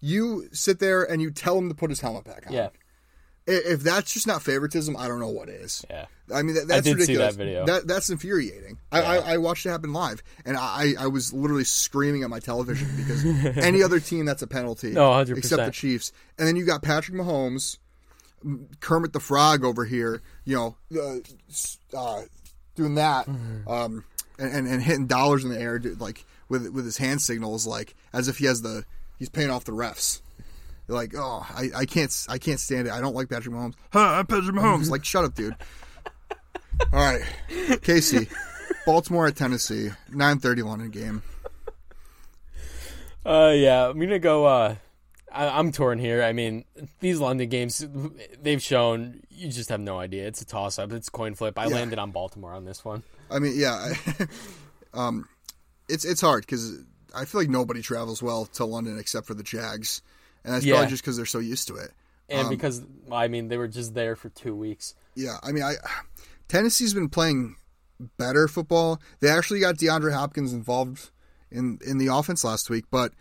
[0.00, 2.52] You sit there and you tell him to put his helmet back on.
[2.54, 2.68] Yeah,
[3.52, 5.84] if that's just not favoritism, I don't know what is.
[5.90, 6.06] Yeah.
[6.34, 7.34] I mean, that, that's did see ridiculous.
[7.36, 7.66] that video.
[7.66, 8.78] That, that's infuriating.
[8.92, 12.38] I, I, I watched it happen live, and I, I was literally screaming at my
[12.38, 13.24] television because
[13.58, 15.36] any other team that's a penalty, No, 100%.
[15.38, 16.12] except the Chiefs.
[16.38, 17.78] And then you got Patrick Mahomes,
[18.80, 22.22] Kermit the Frog over here, you know, uh, uh,
[22.76, 23.68] doing that, Mm-hmm.
[23.68, 24.04] um,
[24.38, 27.66] and, and, and hitting dollars in the air, dude, like with with his hand signals,
[27.66, 28.84] like as if he has the
[29.18, 30.22] he's paying off the refs.
[30.90, 32.92] You're like, oh, I, I can't I can't stand it.
[32.92, 33.74] I don't like Patrick Mahomes.
[33.92, 34.90] Huh, I'm Patrick Mahomes.
[34.90, 35.54] like, shut up, dude.
[36.92, 37.22] All right,
[37.82, 38.26] Casey,
[38.86, 41.22] Baltimore at Tennessee, nine thirty London game.
[43.24, 44.46] Uh, yeah, I'm gonna go.
[44.46, 44.74] Uh,
[45.30, 46.24] I, I'm torn here.
[46.24, 46.64] I mean,
[46.98, 47.86] these London games,
[48.42, 50.26] they've shown you just have no idea.
[50.26, 50.90] It's a toss up.
[50.92, 51.56] It's a coin flip.
[51.56, 51.74] I Yeah.
[51.76, 53.04] landed on Baltimore on this one.
[53.30, 53.92] I mean, yeah,
[54.94, 55.28] um,
[55.88, 56.82] it's it's hard because
[57.14, 60.02] I feel like nobody travels well to London except for the Jags,
[60.44, 60.74] and that's Yeah.
[60.74, 61.90] probably just because they're so used to it.
[62.28, 64.94] And Um, because I mean, they were just there for two weeks.
[65.16, 65.74] Yeah, I mean, I
[66.48, 67.56] Tennessee's been playing
[68.18, 69.00] better football.
[69.20, 71.10] They actually got DeAndre Hopkins involved
[71.50, 73.12] in in the offense last week, but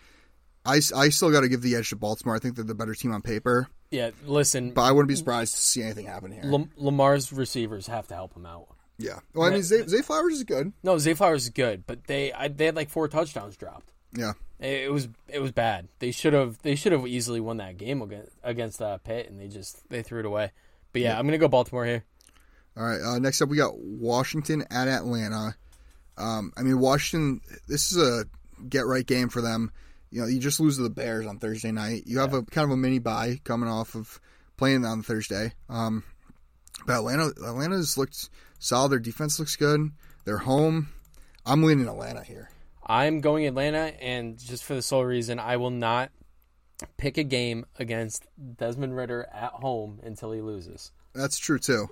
[0.66, 2.36] I, I still got to give the edge to Baltimore.
[2.36, 5.56] I think they're the better team on paper, Yeah, listen, but I wouldn't be surprised
[5.56, 6.44] to see anything happen here.
[6.44, 8.68] Lam- Lamar's receivers have to help him out.
[8.98, 10.74] yeah, well, I mean, Zay, Zay Flowers is good.
[10.84, 13.94] No, Zay Flowers is good, but they I, they had like four touchdowns dropped.
[14.14, 15.88] Yeah, It, it was it was bad.
[16.00, 19.40] They should have they should have easily won that game against against uh, Pitt, and
[19.40, 20.52] they just they threw it away.
[20.92, 22.04] But yeah, I'm gonna go Baltimore here.
[22.76, 23.02] All right.
[23.02, 25.56] Uh, next up, we got Washington at Atlanta.
[26.18, 27.42] Um, I mean, Washington.
[27.68, 28.26] This is a
[28.68, 29.72] get right game for them.
[30.12, 32.04] You know, you just lose to the Bears on Thursday night.
[32.06, 34.20] You have a kind of a mini bye coming off of
[34.58, 35.54] playing on Thursday.
[35.70, 36.04] Um,
[36.88, 38.92] but Atlanta, Atlanta's looked solid.
[38.92, 39.92] Their defense looks good.
[40.26, 40.90] They're home.
[41.46, 42.50] I'm leaning Atlanta here.
[42.90, 46.10] I'm going Atlanta, and just for the sole reason, I will not
[46.98, 48.26] pick a game against
[48.58, 50.92] Desmond Ridder at home until he loses.
[51.14, 51.90] That's true too.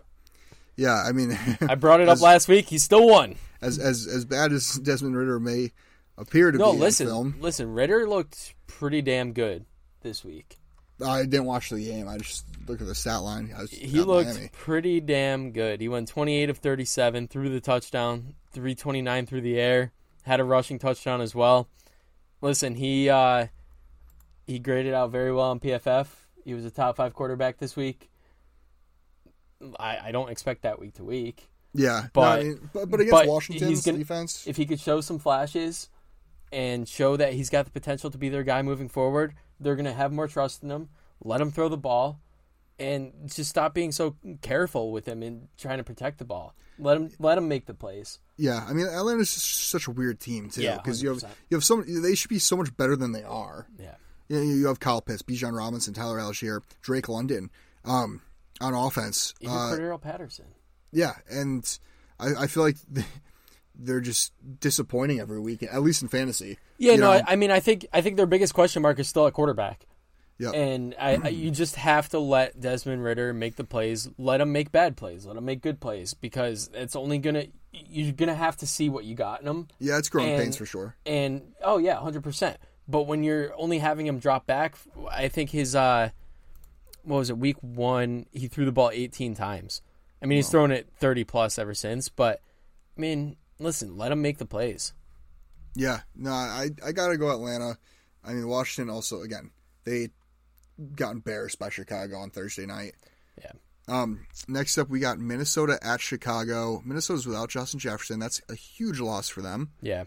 [0.76, 2.66] Yeah, I mean, I brought it up last week.
[2.68, 3.36] He still won.
[3.62, 5.72] as as as bad as Desmond Ridder may
[6.18, 7.74] appear to No, be listen, in film, listen.
[7.74, 9.66] Ridder looked pretty damn good
[10.02, 10.58] this week.
[11.06, 12.08] I didn't watch the game.
[12.08, 13.54] I just looked at the stat line.
[13.56, 14.50] I was He looked Miami.
[14.52, 15.80] pretty damn good.
[15.80, 19.92] He went 28 of 37, threw the touchdown, 329 through the air,
[20.28, 21.68] had a rushing touchdown as well.
[22.42, 23.48] Listen, he uh,
[24.46, 26.08] he graded out very well on PFF.
[26.46, 28.10] He was a top five quarterback this week.
[29.80, 31.50] I, I don't expect that week to week.
[31.74, 34.80] Yeah, no, But- I mean, but, but against but Washington's gonna- defense, If he could
[34.80, 35.90] show some flashes
[36.52, 39.86] and show that he's got the potential to be their guy moving forward, they're going
[39.86, 40.90] to have more trust in him.
[41.24, 42.20] Let him throw the ball
[42.80, 46.54] and just stop being so careful with him and trying to protect the ball.
[46.80, 48.20] Let him let him make the plays.
[48.38, 51.58] yeah, I mean, Atlanta's just such a weird team too Yeah, because you have you
[51.58, 53.68] have so many, they should be so much better than they are.
[53.80, 53.96] Yeah.
[54.30, 57.50] You, know, you have Kyle Pitts, Bijan Robinson, Tyler Allgeier, Drake London,
[57.84, 58.22] um,
[58.62, 59.34] on offense.
[59.40, 60.46] Even Uh, Cordarrelle Patterson.
[60.92, 61.80] yeah, and
[62.20, 62.76] I, I feel like
[63.76, 66.60] they're just disappointing every week, at least in fantasy.
[66.78, 67.10] Yeah, you no.
[67.12, 69.87] I, I mean, I think I think their biggest question mark is still at quarterback,
[70.40, 70.54] Yep.
[70.54, 74.08] and I, I, you just have to let Desmond Ridder make the plays.
[74.20, 75.26] Let him make bad plays.
[75.26, 79.04] Let him make good plays because it's only gonna you're gonna have to see what
[79.04, 79.68] you got in him.
[79.80, 80.96] yeah, it's growing and- pains for sure.
[81.06, 82.58] And oh yeah, hundred percent.
[82.88, 84.76] But when you're only having him drop back,
[85.12, 86.12] I think his uh,
[87.04, 87.38] what was it?
[87.38, 89.82] Week one, he threw the ball 18 times.
[90.22, 92.10] I mean, he's thrown it 30 plus ever since.
[92.10, 92.42] But
[92.98, 94.94] I mean, listen, let him make the plays.
[95.76, 97.78] Yeah, no, I I gotta go Atlanta.
[98.24, 99.52] I mean, Washington also again
[99.88, 100.10] they
[100.96, 102.94] got embarrassed by Chicago on Thursday night.
[103.42, 103.52] Yeah.
[103.88, 106.82] Um, next up, we got Minnesota at Chicago.
[106.86, 108.20] Minnesota's without Justin Jefferson.
[108.20, 109.72] That's a huge loss for them.
[109.82, 110.04] Yeah.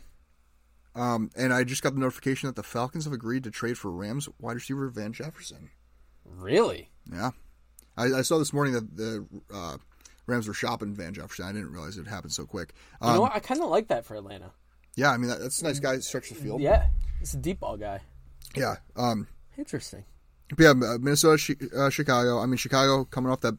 [0.95, 3.91] Um, and I just got the notification that the Falcons have agreed to trade for
[3.91, 5.71] Rams wide receiver Van Jefferson.
[6.25, 6.91] Really?
[7.11, 7.31] Yeah,
[7.97, 9.77] I, I saw this morning that the uh,
[10.27, 11.45] Rams were shopping Van Jefferson.
[11.47, 12.75] I didn't realize it happened so quick.
[13.01, 13.35] You Um, know what?
[13.35, 14.51] I kind of like that for Atlanta.
[14.97, 16.61] yeah, I mean that, that's a nice guy to stretch the field.
[16.61, 16.89] Yeah,
[17.21, 18.01] it's a deep ball guy.
[18.57, 18.77] Yeah.
[18.97, 20.05] Um, Interesting.
[20.57, 22.41] But yeah, uh, Minnesota, uh, Chicago.
[22.41, 23.57] I mean, Chicago coming off that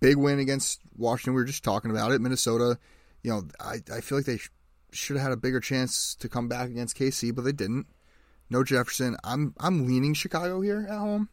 [0.00, 1.34] big win against Washington.
[1.34, 2.20] We were just talking about it.
[2.20, 2.78] Minnesota,
[3.22, 4.50] you know, I, I feel like they sh-
[4.92, 7.86] should have had a bigger chance to come back against KC, but they didn't.
[8.50, 9.16] No Jefferson.
[9.24, 11.28] I'm I'm leaning Chicago here at home.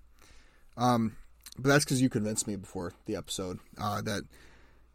[0.77, 1.15] Um,
[1.57, 4.23] but that's because you convinced me before the episode uh, that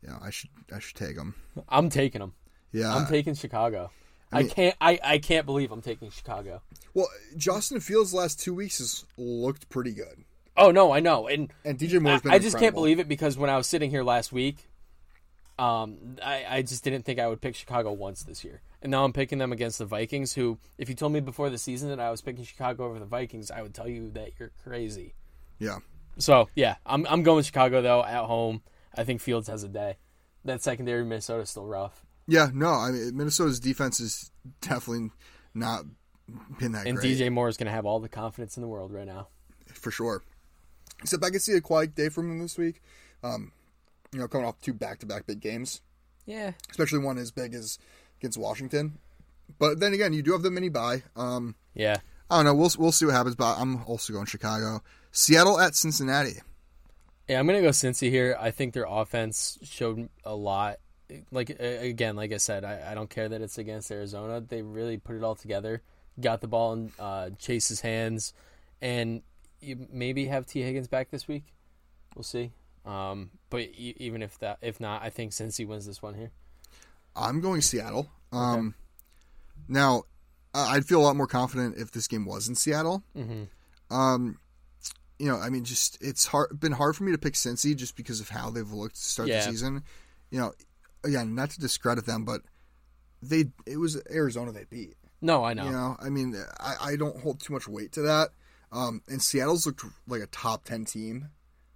[0.02, 1.34] you know I should I should take them.
[1.68, 2.34] I'm taking them.
[2.72, 2.94] Yeah.
[2.94, 3.90] I'm taking Chicago.
[4.32, 4.76] I, mean- can't.
[4.80, 6.62] I, I can't believe I'm taking Chicago.
[6.94, 10.24] well, Justin Fields' last two weeks has looked pretty good,
[10.56, 12.32] Oh no, I know, and and DJ Moore's been.
[12.32, 14.68] I just can't believe it because when I was sitting here last week,
[15.58, 19.04] um, I, I just didn't think I would pick Chicago once this year, and now
[19.04, 20.34] I'm picking them against the Vikings.
[20.34, 23.06] Who, if you told me before the season that I was picking Chicago over the
[23.06, 25.14] Vikings, I would tell you that you're crazy.
[25.58, 25.78] Yeah.
[26.18, 28.62] So yeah, I'm I'm going Chicago though at home.
[28.94, 29.96] I think Fields has a day.
[30.44, 32.04] That secondary Minnesota's still rough.
[32.30, 35.10] Yeah, no, I mean Minnesota's defense is definitely
[35.52, 35.84] not
[36.58, 38.68] been that And great DJ Moore is going to have all the confidence in the
[38.68, 39.28] world right now.
[39.74, 40.22] for sure.
[41.02, 42.82] Except I could see a quiet day from him this week.
[43.24, 43.52] Um,
[44.12, 45.80] you know, coming off two back-to-back big games,
[46.26, 46.52] Yeah.
[46.70, 47.78] especially one as big as
[48.20, 48.98] against Washington.
[49.58, 51.02] But then again, you do have the mini bye.
[51.16, 51.96] Um, Yeah.
[52.30, 52.54] I don't know.
[52.54, 53.34] We'll we'll see what happens.
[53.34, 56.40] But I'm also going Chicago, Seattle at Cincinnati.
[57.28, 58.36] Yeah, I'm gonna go Cincy here.
[58.38, 60.78] I think their offense showed a lot.
[61.30, 64.40] Like again, like I said, I, I don't care that it's against Arizona.
[64.40, 65.82] They really put it all together.
[66.20, 68.34] Got the ball in uh, Chase's hands,
[68.82, 69.22] and
[69.60, 71.44] you maybe have Tee Higgins back this week.
[72.14, 72.52] We'll see.
[72.84, 76.30] Um, but e- even if that, if not, I think Cincy wins this one here.
[77.14, 78.08] I'm going Seattle.
[78.32, 78.74] Um,
[79.68, 80.04] Now,
[80.54, 83.02] I- I'd feel a lot more confident if this game was in Seattle.
[83.16, 83.94] Mm-hmm.
[83.94, 84.38] Um,
[85.18, 87.96] you know, I mean, just it's hard been hard for me to pick Cincy just
[87.96, 89.44] because of how they've looked to start Yeah.
[89.44, 89.82] the season.
[90.30, 90.52] You know,
[91.04, 92.42] again, not to discredit them, but
[93.22, 94.94] they it was Arizona they beat.
[95.20, 95.64] No, I know.
[95.64, 98.30] You know, I mean, I, I don't hold too much weight to that.
[98.72, 101.28] Um, and Seattle's looked like a top ten team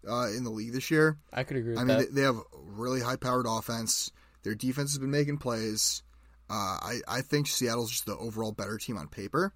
[0.08, 1.18] uh, in the league this year.
[1.32, 2.14] I could agree with I mean, that.
[2.14, 4.10] they, they have really high powered offense.
[4.42, 6.02] Their defense has been making plays.
[6.48, 9.52] Uh, I, I think Seattle's just the overall better team on paper.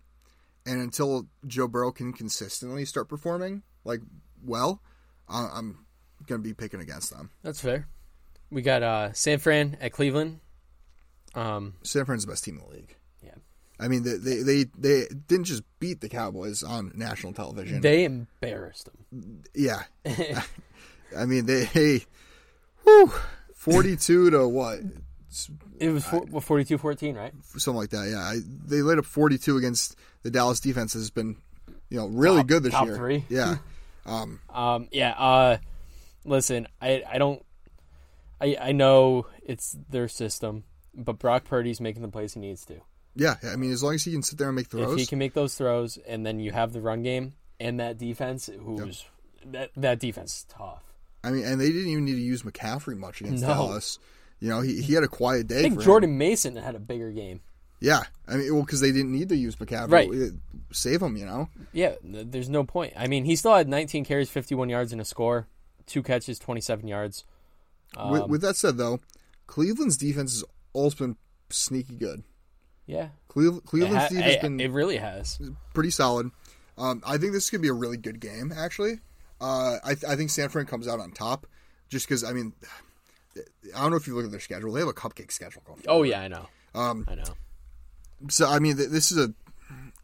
[0.67, 4.01] And until Joe Burrow can consistently start performing like
[4.45, 4.83] well,
[5.29, 5.85] I'm
[6.27, 7.31] going to be picking against them.
[7.43, 7.89] That's fair.
[8.51, 10.41] We got uh, San Fran at Cleveland.
[11.35, 12.97] Um, San Fran's the best team in the league.
[13.23, 13.35] Yeah.
[13.79, 17.81] I mean, they they, they, they didn't just beat the Cowboys on national television.
[17.81, 19.43] they embarrassed them.
[19.55, 19.83] yeah.
[21.17, 22.05] I mean, they, hey,
[22.85, 23.13] whew,
[23.55, 24.81] 42 to what?
[25.79, 27.33] It was four, 42-14, right?
[27.57, 28.09] something like that.
[28.11, 30.95] Yeah, I, they laid up 42 against the Dallas defense.
[30.95, 31.37] Has been,
[31.91, 32.97] you know, really Top- good this top year.
[32.97, 33.25] three.
[33.29, 33.57] Yeah,
[34.07, 35.11] um, Um, yeah.
[35.13, 35.59] Uh,
[36.25, 37.43] listen, I, I don't,
[38.41, 42.81] I, I know it's their system, but Brock Purdy's making the plays he needs to.
[43.17, 43.37] yeah.
[43.51, 45.19] I mean, as long as he can sit there and make If throws, he can
[45.19, 49.05] make those throws, and then you have the run game and that defense, who's
[49.47, 50.83] that that defense is tough.
[51.25, 53.49] I mean, and they didn't even need to use McCaffrey much against No.
[53.49, 53.99] Dallas.
[54.41, 55.59] You know, he, he had a quiet day.
[55.59, 55.85] I think for him.
[55.85, 57.41] Jordan Mason had a bigger game.
[57.81, 59.91] Yeah, I mean, well, because they didn't need to use McCaffrey.
[59.91, 60.11] Right.
[60.73, 61.49] Save him, you know.
[61.73, 62.93] Yeah, there's no point.
[62.97, 65.47] I mean, he still had 19 carries, 51 yards, and a score,
[65.87, 67.25] two catches, 27 yards.
[67.97, 69.01] With, Um, with that said, though,
[69.47, 71.17] Cleveland's defense has also been
[71.51, 72.23] sneaky good.
[72.87, 75.39] Yeah, Cleve, Cleveland's ha- defense it- been it really has.
[75.75, 76.31] pretty solid.
[76.77, 78.53] Um, I think this could be a really good game.
[78.57, 79.01] Actually,
[79.41, 81.47] uh, I, I think San Fran comes out on top,
[81.89, 82.53] just because I mean,
[83.75, 85.83] I don't know if you look at their schedule; they have a cupcake schedule going.
[85.89, 86.47] Oh yeah, I know.
[86.75, 87.25] Um, I know.
[88.31, 89.35] so I mean, th- this is a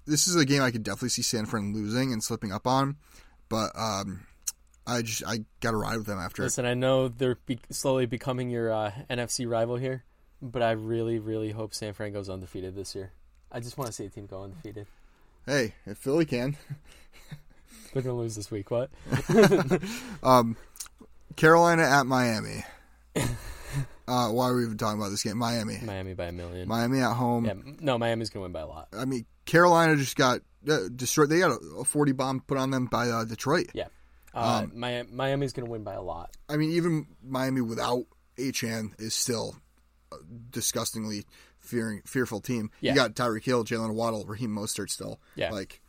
[0.07, 2.97] this is a game I could definitely see San Fran losing and slipping up on,
[3.49, 4.27] but um,
[4.87, 6.43] I just I got to ride with them after.
[6.43, 10.05] Listen, I know they're be- slowly becoming your uh, NFC rival here,
[10.43, 13.13] but I really, really hope San Fran goes undefeated this year.
[13.51, 14.87] I just want to see a team go undefeated.
[15.47, 16.57] Hey, if Philly can,
[17.93, 18.71] They're gonna lose this week.
[18.71, 18.91] What?
[20.23, 20.57] um,
[21.37, 22.65] Carolina at Miami.
[24.07, 25.39] Uh, why are we even talking about this game?
[25.39, 26.69] Miami, Miami by a million.
[26.69, 27.47] Miami at home.
[27.47, 28.89] yeah, no, Miami's gonna win by a lot.
[28.93, 31.31] I mean, Carolina just got uh, destroyed.
[31.31, 33.69] They got a, a 40 bomb put on them by uh, Detroit.
[33.73, 33.87] Yeah,
[34.35, 36.37] uh, Um, Mi- Miami's gonna win by a lot.
[36.49, 38.05] I mean, even Miami without
[38.37, 39.57] Achane is still
[40.13, 40.17] a
[40.51, 41.25] disgustingly
[41.59, 42.71] fearing, fearful team.
[42.81, 42.93] Yeah.
[42.93, 45.21] You got Tyreek Hill, Jalen Waddle, Raheem Mostert still.
[45.37, 45.51] Yeah.
[45.51, 45.81] Like,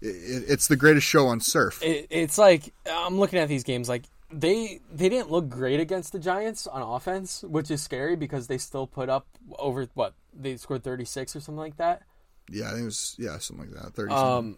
[0.00, 1.82] it, it, it's the greatest show on surf.
[1.82, 6.12] It, it's like I'm looking at these games like they they didn't look great against
[6.12, 9.26] the Giants on offense, which is scary because they still put up
[9.58, 12.02] over what they scored 36 or something like that.
[12.50, 13.94] yeah, I think it was, yeah, something like that.
[13.94, 14.56] 30 Um,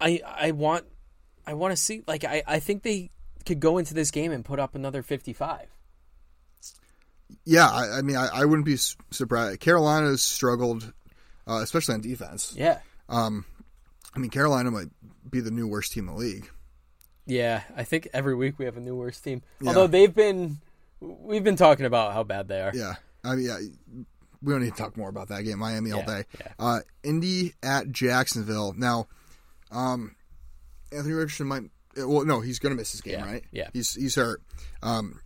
[0.00, 0.84] I I want
[1.46, 3.10] I want to see like I I think they
[3.44, 5.68] could go into this game and put up another 55.
[7.44, 8.76] Yeah, I, I mean, I, I wouldn't be
[9.10, 9.60] surprised.
[9.60, 10.92] Carolina's struggled,
[11.46, 12.54] uh, especially on defense.
[12.56, 12.78] Yeah.
[13.08, 13.44] Um,
[14.14, 14.88] I mean, Carolina might
[15.28, 16.50] be the new worst team in the league.
[17.26, 19.42] Yeah, I think every week we have a new worst team.
[19.60, 19.68] Yeah.
[19.68, 20.58] Although they've been
[21.00, 22.72] we've been talking about how bad they are.
[22.74, 23.58] Yeah, I mean, yeah,
[24.42, 25.58] we don't need to talk more about that game.
[25.58, 26.24] Miami all day.
[26.38, 26.52] yeah.
[26.58, 28.74] Uh, Indy at Jacksonville.
[28.76, 29.08] Now,
[29.70, 30.14] um,
[30.94, 31.62] Anthony Richardson might.
[31.96, 33.44] Well, no, he's going to miss his game, Yeah, right?
[33.52, 33.68] yeah.
[33.72, 34.42] he's he's hurt.
[34.82, 35.20] Um,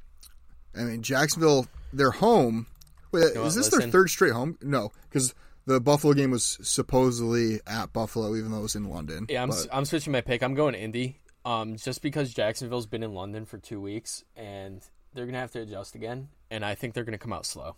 [0.76, 2.66] I mean, Jacksonville, they're home.
[3.12, 4.58] Wait, is this their third straight home?
[4.60, 5.34] No, because
[5.66, 9.26] the Buffalo game was supposedly at Buffalo, even though it was in London.
[9.28, 10.42] Yeah, I'm I'm switching my pick.
[10.42, 11.20] I'm going Indy.
[11.44, 14.82] Um, just because Jacksonville's been in London for two weeks and
[15.14, 17.76] they're gonna have to adjust again, and I think they're gonna come out slow.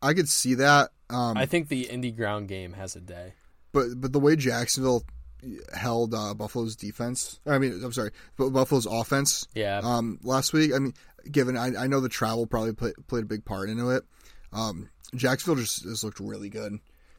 [0.00, 0.90] I could see that.
[1.10, 3.34] Um, I think the Indy ground game has a day.
[3.72, 5.04] but but the way Jacksonville
[5.74, 7.40] held uh, Buffalo's defense.
[7.46, 9.46] I mean, I'm sorry, Bu- Buffalo's offense.
[9.54, 9.80] Yeah.
[9.82, 10.94] Um, last week, I mean,
[11.30, 14.04] given I, I know the travel probably play, played a big part into it.
[14.52, 16.78] Um, Jacksonville just has looked really good.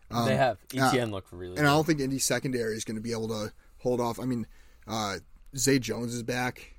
[0.09, 0.57] Um, they have.
[0.77, 3.29] uh, Etienne looked really and I don't think Indy secondary is going to be able
[3.29, 4.19] to hold off.
[4.19, 4.45] I mean,
[4.87, 5.15] uh,
[5.55, 6.75] Zay Jones is back,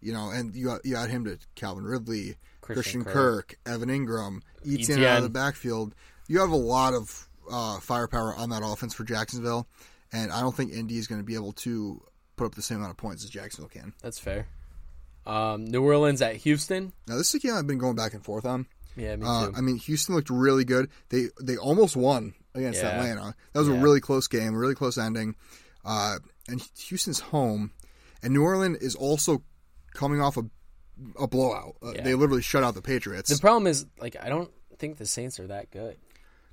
[0.00, 3.48] you know, and you got, you got him to Calvin Ridley, Christian, Christian Kirk.
[3.48, 3.58] Kirk.
[3.66, 5.94] Evan Engram, Etienne out of the backfield.
[6.28, 9.66] You have a lot of uh, firepower on that offense for Jacksonville,
[10.16, 12.02] and I don't think Indy is going to be able to
[12.36, 13.92] put up the same amount of points as Jacksonville can.
[14.02, 14.46] That's fair.
[15.26, 16.92] Um, New Orleans at Houston.
[17.08, 18.66] Now, this is a game I've been going back and forth on.
[18.96, 19.54] Yeah, me Uh, too.
[19.56, 20.88] I mean, Houston looked really good.
[21.10, 22.90] They they almost won against Yeah.
[22.90, 23.34] Atlanta.
[23.52, 25.34] That was a really close game, a really close ending.
[25.84, 27.72] Uh, and Houston's home,
[28.22, 29.42] and New Orleans is also
[29.94, 30.42] coming off a
[31.18, 31.76] a blowout.
[31.82, 32.02] Uh, Yeah.
[32.04, 33.28] They literally shut out the Patriots.
[33.28, 35.96] the problem is, like, I don't think the Saints are that good.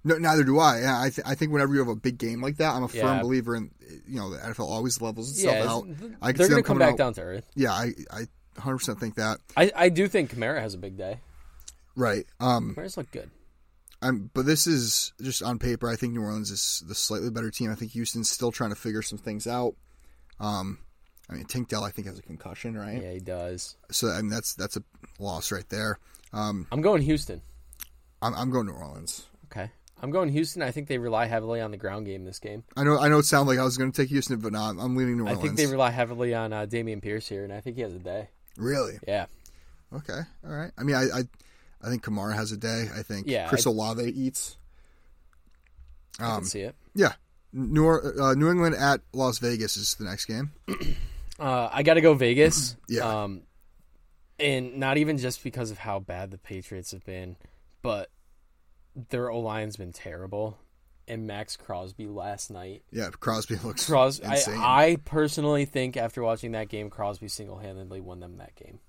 [0.04, 0.82] No, neither do I.
[0.82, 2.88] Yeah, I, th- I think whenever you have a big game like that, I'm a
[2.90, 3.22] firm Yeah.
[3.22, 3.72] believer in
[4.08, 5.88] you know the NFL always levels itself Yeah, out.
[6.22, 7.50] I can they're see them going to come back out- down to earth.
[7.56, 9.38] Yeah, I I 100 percent think that.
[9.58, 11.20] I, I do think Kamara has a big day.
[11.96, 12.26] Right.
[12.40, 12.76] Um.
[12.76, 13.30] Kamara's look good.
[14.02, 15.88] I'm, but this is just on paper.
[15.90, 17.72] I think New Orleans is the slightly better team.
[17.72, 19.76] I think Houston's still trying to figure some things out.
[20.42, 20.80] Um,
[21.30, 23.02] I mean, Tank Dell, I think, has a concussion, right?
[23.02, 23.78] Yeah, he does.
[23.92, 24.84] So I mean, that's that's a
[25.20, 26.00] loss right there.
[26.34, 27.42] Um, I'm going Houston.
[28.22, 29.26] I'm, I'm going New Orleans.
[30.04, 30.62] I'm going Houston.
[30.62, 32.64] I think they rely heavily on the ground game this game.
[32.76, 34.60] I know I know it sounded like I was going to take Houston, but no,
[34.60, 37.62] I'm, leaning New I think they rely heavily on uh, Dameon Pierce here, and I
[37.62, 38.28] think he has a day.
[38.58, 39.28] really Yeah.
[39.96, 40.20] okay.
[40.46, 40.72] All right.
[40.78, 41.22] I mean, I I,
[41.82, 42.88] I think Kamara has a day.
[42.94, 44.58] I think Yeah, Chris I- Olave eats.
[46.20, 46.76] I Um, can see it.
[46.94, 47.14] Yeah.
[47.54, 50.52] New uh, New England at Las Vegas is the next game.
[51.40, 52.76] Uh, I got to go Vegas.
[52.88, 53.24] Yeah.
[53.24, 53.42] Um,
[54.40, 57.38] and not even just because of how bad the Patriots have been,
[57.82, 58.10] but
[59.10, 60.58] their O line's been terrible.
[61.06, 62.84] And Maxx Crosby last night.
[62.90, 64.58] Yeah, Crosby looks Crosby, I, insane.
[64.58, 68.80] I personally think after watching that game, Crosby single handedly won them that game.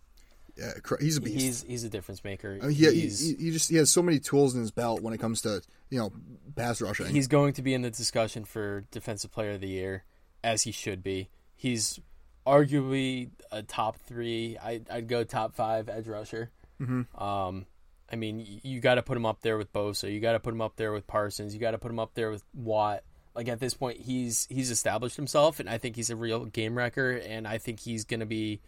[0.57, 1.41] yeah, he's a beast.
[1.41, 2.59] He's he's a difference maker.
[2.63, 4.71] I mean, he, he, he's, he, he just he has so many tools in his
[4.71, 6.13] belt when it comes to you know
[6.55, 7.07] pass rushing.
[7.07, 10.05] he's going to be in the discussion for defensive player of the year,
[10.45, 11.31] as he should be.
[11.57, 11.99] He's
[12.47, 14.57] arguably a top three.
[14.63, 16.51] I, I'd go top five edge rusher.
[16.81, 17.23] Mm-hmm.
[17.23, 17.67] Um,
[18.15, 20.13] I mean, you got to put him up there with Bosa.
[20.13, 21.53] You got to put him up there with Parsons.
[21.53, 23.03] You got to put him up there with Watt.
[23.35, 26.79] Like at this point, he's he's established himself, and I think he's a real game
[26.79, 27.11] wrecker.
[27.17, 28.61] And I think he's going to be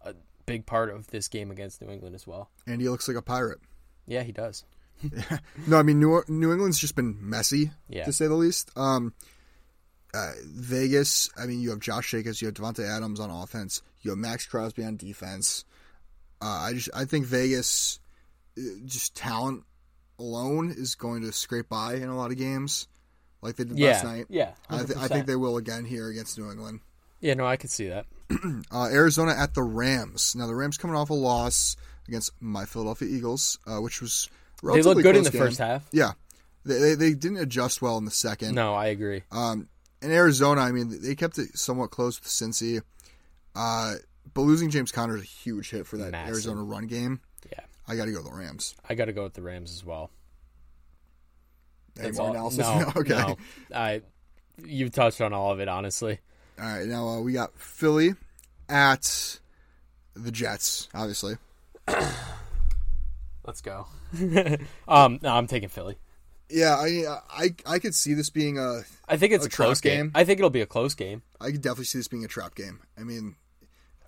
[0.00, 0.14] a
[0.46, 2.48] big part of this game against New England as well.
[2.66, 3.58] and he looks like a pirate.
[4.06, 4.64] Yeah, he does.
[5.66, 8.04] No, I mean New New England's just been messy Yeah.
[8.06, 8.70] to say the least.
[8.76, 9.12] Um,
[10.14, 14.10] uh, Vegas, I mean, you have Josh Jacobs, you have Davante Adams on offense, you
[14.12, 15.64] have Maxx Crosby on defense.
[16.40, 17.98] Uh, I just I think Vegas,
[18.86, 19.64] just talent
[20.18, 22.86] alone, is going to scrape by in a lot of games,
[23.42, 24.26] like they did Yeah, last night.
[24.28, 24.52] yeah.
[24.70, 26.80] I, th- I think they will again here against New England.
[27.20, 28.06] Yeah, no, I could see that.
[28.72, 30.34] Uh, Arizona at the Rams.
[30.36, 31.76] Now the Rams coming off a loss
[32.08, 34.28] against my Philadelphia Eagles, uh, which was
[34.62, 35.40] They relatively look good in the game.
[35.40, 35.86] first half.
[35.92, 36.12] Yeah,
[36.64, 38.54] they, they they didn't adjust well in the second.
[38.54, 39.22] No, I agree.
[39.30, 39.68] Um,
[40.02, 42.82] in Arizona, I mean, they kept it somewhat close with Cincy,
[43.54, 43.94] uh,
[44.32, 46.32] but losing James Conner is a huge hit for that Massive.
[46.34, 47.20] Arizona run game.
[47.86, 47.92] Yeah.
[47.92, 48.74] I got to go with the Rams.
[48.88, 50.10] I got to go with the Rams as well.
[51.98, 52.32] Any That's more all.
[52.34, 52.58] analysis?
[52.60, 53.10] No, okay.
[53.14, 53.36] no.
[53.74, 54.02] I,
[54.64, 56.18] you touched on all of it, honestly.
[56.60, 58.14] All right, now uh, we got Philly
[58.68, 59.38] at
[60.14, 60.88] the Jets.
[60.94, 61.34] Obviously,
[63.46, 63.86] Let's go.
[64.88, 65.96] um, no, I'm taking Philly.
[66.48, 66.76] yeah.
[66.76, 68.82] I I I could see this being a.
[69.08, 70.06] I think it's A a, close game.
[70.06, 70.12] game?
[70.14, 71.22] I think it'll be a close game.
[71.40, 72.80] I could definitely see this being a trap game.
[72.98, 73.34] I mean,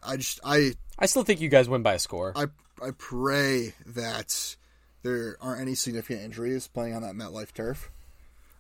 [0.03, 2.33] I just I I still think you guys win by a score.
[2.35, 2.47] I
[2.83, 4.57] I pray that
[5.03, 7.91] there aren't any significant injuries playing on that MetLife turf.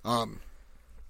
[0.05, 0.41] Um,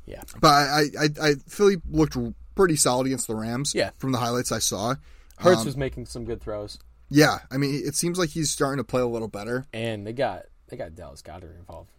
[0.07, 0.23] yeah.
[0.40, 2.16] but I, I, I Philly looked
[2.55, 3.75] pretty solid against the Rams.
[3.75, 3.90] Yeah.
[3.99, 4.95] from the highlights I saw.
[5.38, 6.79] Hurts Um, was making some good throws,
[7.11, 9.66] Yeah, I mean, it seems like he's starting to play a little better.
[9.73, 11.90] and they got they got Dallas Goedert involved.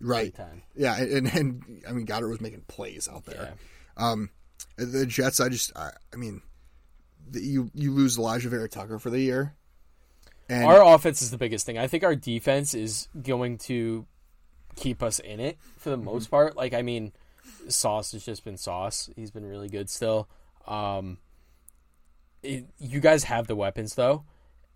[0.00, 0.34] Right.
[0.34, 0.62] Time.
[0.74, 3.54] Yeah, and, and I mean, Goedert was making plays out there.
[3.98, 4.10] Yeah.
[4.10, 4.30] Um,
[4.76, 6.42] the Jets, I just, I, I mean,
[7.30, 9.54] the, you you lose Alijah Vera-Tucker for the year,
[10.48, 11.78] and Our offense is the biggest thing.
[11.78, 14.06] I think our defense is going to
[14.76, 16.04] keep us in it for the Mm-hmm.
[16.04, 16.56] most part.
[16.56, 17.12] Like, I mean,
[17.68, 19.10] Sauce has just been Sauce.
[19.16, 20.28] He's been really good still.
[20.66, 21.18] Um,
[22.42, 24.24] it, you guys have the weapons though,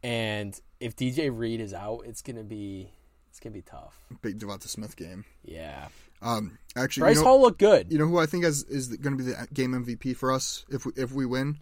[0.03, 2.91] and if DJ Reed is out, it's gonna be
[3.29, 3.99] it's gonna be tough.
[4.23, 5.25] big DeVonta Smith game.
[5.45, 5.89] Yeah,
[6.23, 7.93] Um, actually, Breece you know, Hall looked good.
[7.93, 10.65] you know who I think is is going to be the game MVP for us
[10.71, 11.59] if we, if we win?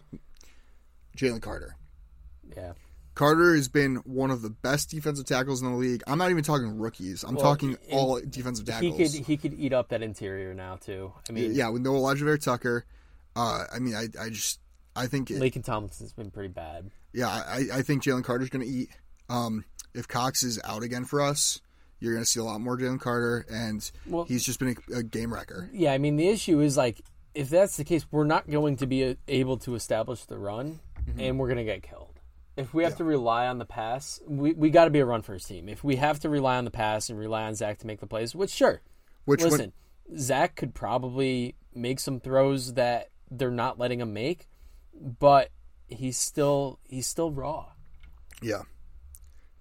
[1.17, 1.75] Jalen Carter.
[2.55, 2.73] Yeah,
[3.15, 6.01] Carter has been one of the best defensive tackles in the league.
[6.07, 7.23] I'm not even talking rookies.
[7.23, 8.97] I'm Well, talking and all defensive tackles.
[8.97, 11.11] he could he could eat up that interior now too.
[11.29, 12.85] I mean, yeah, with no Alijah Tucker.
[13.35, 14.59] Uh, I mean, I, I just,
[14.95, 16.89] I think, it, Laken Tomlinson's been pretty bad.
[17.13, 18.89] yeah, I, I think Jalen Carter's going to eat.
[19.29, 21.61] Um, if Cox is out again for us,
[21.99, 24.97] you're going to see a lot more Jalen Carter, and Well- he's just been a,
[24.97, 25.69] a game wrecker.
[25.73, 27.01] Yeah, I mean the issue is like
[27.35, 30.79] if that's the case, we're not going to be able to establish the run,
[31.17, 32.08] and we're going to get killed.
[32.59, 35.21] If we have to rely on the pass, we, we got to be a run
[35.21, 35.69] first team.
[35.69, 38.07] If we have to rely on the pass and rely on Zach to make the
[38.07, 38.81] plays, which sure,
[39.25, 39.71] Which listen,
[40.17, 44.49] Zach could probably make some throws that they're not letting him make,
[44.93, 45.51] but
[45.87, 47.67] he's still he's still raw.
[48.41, 48.63] Yeah.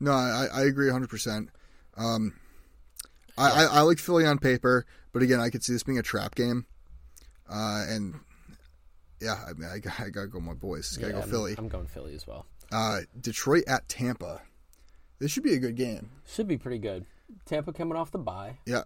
[0.01, 1.49] No, I, I agree 100%.
[1.97, 2.33] Um,
[3.37, 6.03] I, I, I like Philly on paper, but again, I could see this being a
[6.03, 6.67] trap game.
[7.49, 8.15] Uh, and
[9.21, 10.97] yeah, I mean, I, got- I got to go my boys.
[10.97, 11.55] Got to Yeah, go I'm- Philly.
[11.59, 12.47] I'm going Philly as well.
[12.71, 14.43] Uh, Detroit at Tampa.
[15.19, 16.11] This should be a good game.
[16.27, 17.07] Should be pretty good.
[17.45, 18.59] Tampa coming off the bye.
[18.67, 18.83] Yeah.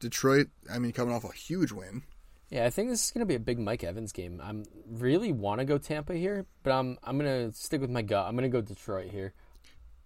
[0.00, 2.02] Detroit, I mean, coming off a huge win.
[2.50, 4.40] Yeah, I think this is going to be a big Mike Evans game.
[4.44, 8.02] I'm really want to go Tampa here, but I'm I'm going to stick with my
[8.02, 8.26] gut.
[8.26, 9.32] I'm going to go Detroit here.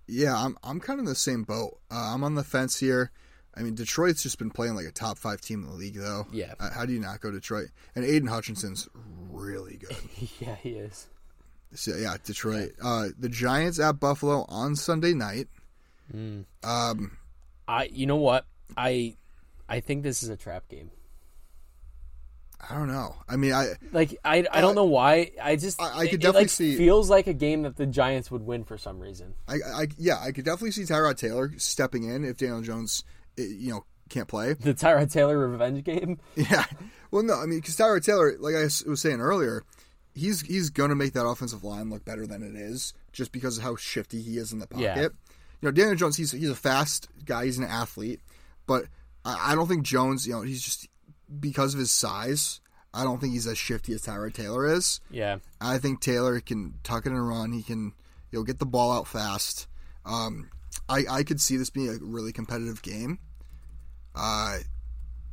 [0.07, 1.81] Yeah, I'm I'm kind of in the same boat.
[1.91, 3.11] Uh, I'm on the fence here.
[3.57, 6.27] I mean, Detroit's just been playing like a top five team in the league, though.
[6.31, 6.55] Yeah.
[6.61, 7.71] Uh, how do you not go Detroit?
[7.97, 8.89] And Aidan Hutchinson's
[9.31, 9.97] really good.
[10.39, 11.09] yeah, he is.
[11.77, 12.73] So yeah, Detroit.
[12.83, 15.49] Uh, the Giants at Buffalo on Sunday night.
[16.15, 16.45] Mm.
[16.65, 17.17] Um,
[17.69, 18.47] I you know what?
[18.77, 19.17] I
[19.69, 20.91] I think this is a trap game.
[22.69, 23.15] I don't know.
[23.29, 25.33] I mean, I Like I, I don't know why.
[25.43, 27.77] I just I- I could it- it, definitely like, see- feels like a game that
[27.77, 29.35] the Giants would win for some reason.
[29.47, 33.05] I, I, yeah, I could definitely see Tyrod Taylor stepping in if Daniel Jones,
[33.39, 34.55] eh, you know, can't play.
[34.55, 36.19] The Tyrod Taylor revenge game.
[36.35, 36.65] Yeah.
[37.11, 39.63] Well, no, I mean, because Tyrod Taylor, like I was saying earlier,
[40.17, 43.59] he's he's going to make that offensive line look better than it is just because
[43.59, 44.83] of how shifty he is in the pocket.
[44.83, 45.03] Yeah.
[45.03, 48.21] You know, Daniel Jones, he's he's a fast guy, he's an athlete,
[48.67, 48.87] but
[49.25, 50.89] I, I don't think Jones, you know, he's just
[51.39, 52.61] because of his size.
[52.93, 55.01] I don't think he's as shifty as Tyrod Taylor is.
[55.11, 57.53] Yeah, I think Taylor can tuck it and run.
[57.53, 57.93] He can,
[58.31, 59.69] you know, get the ball out fast.
[60.07, 60.49] Um,
[60.89, 63.19] I I could see this being a really competitive game.
[64.15, 64.59] Uh,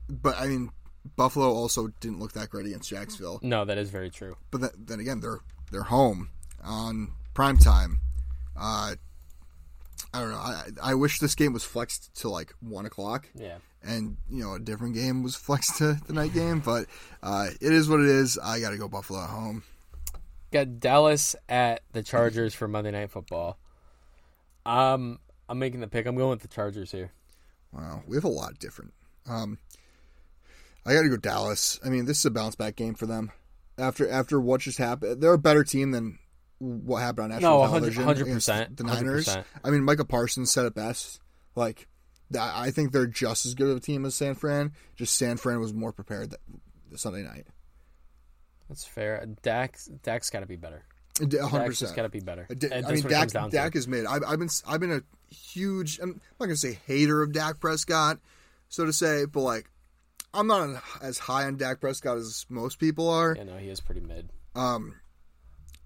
[0.09, 0.71] but I mean,
[1.15, 3.39] Buffalo also didn't look that great against Jacksonville.
[3.41, 4.37] no, that is very true.
[4.51, 5.39] But then, then again, they're
[5.71, 6.29] they're home
[6.63, 7.99] on prime time.
[8.55, 8.95] Uh,
[10.13, 10.37] I don't know.
[10.37, 14.53] I I wish this game was flexed to like one o'clock Yeah, and you know
[14.53, 16.59] a different game was flexed to the night game.
[16.59, 16.85] But
[17.21, 18.37] uh, it is what it is.
[18.37, 19.63] I got to go Buffalo at home.
[20.51, 23.57] got Dallas at the Chargers for Monday Night Football.
[24.65, 26.05] Um, I'm making the pick.
[26.05, 27.11] I'm going with the Chargers here.
[27.73, 28.93] Wow, we have a lot different.
[29.27, 29.57] Um,
[30.85, 31.79] I got to go Dallas.
[31.85, 33.31] I mean, this is a bounce back game for them.
[33.77, 36.19] After after what just happened, they're a better team than
[36.59, 39.27] what happened on national No, 100 television 100%, the Niners.
[39.27, 39.43] 100%.
[39.63, 41.19] I mean, Micah Parsons said it best.
[41.55, 41.87] Like,
[42.39, 44.73] I think they're just as good of a team as San Fran.
[44.95, 46.39] Just San Fran was more prepared that
[46.95, 47.45] Sunday night.
[48.69, 49.25] That's fair.
[49.41, 50.83] Dak's Dak's got to be better.
[51.19, 52.47] 100 percent got to be better.
[52.49, 53.55] I mean, Dak, comes down to.
[53.55, 54.05] Dak is made.
[54.05, 55.01] I've, I've been I've been a
[55.33, 55.99] huge.
[55.99, 58.19] I'm not gonna say hater of Dak Prescott,
[58.69, 59.69] so to say, but like
[60.33, 63.35] I'm not as high on Dak Prescott as most people are.
[63.37, 64.29] Yeah, no, he is pretty mid.
[64.55, 64.95] Um,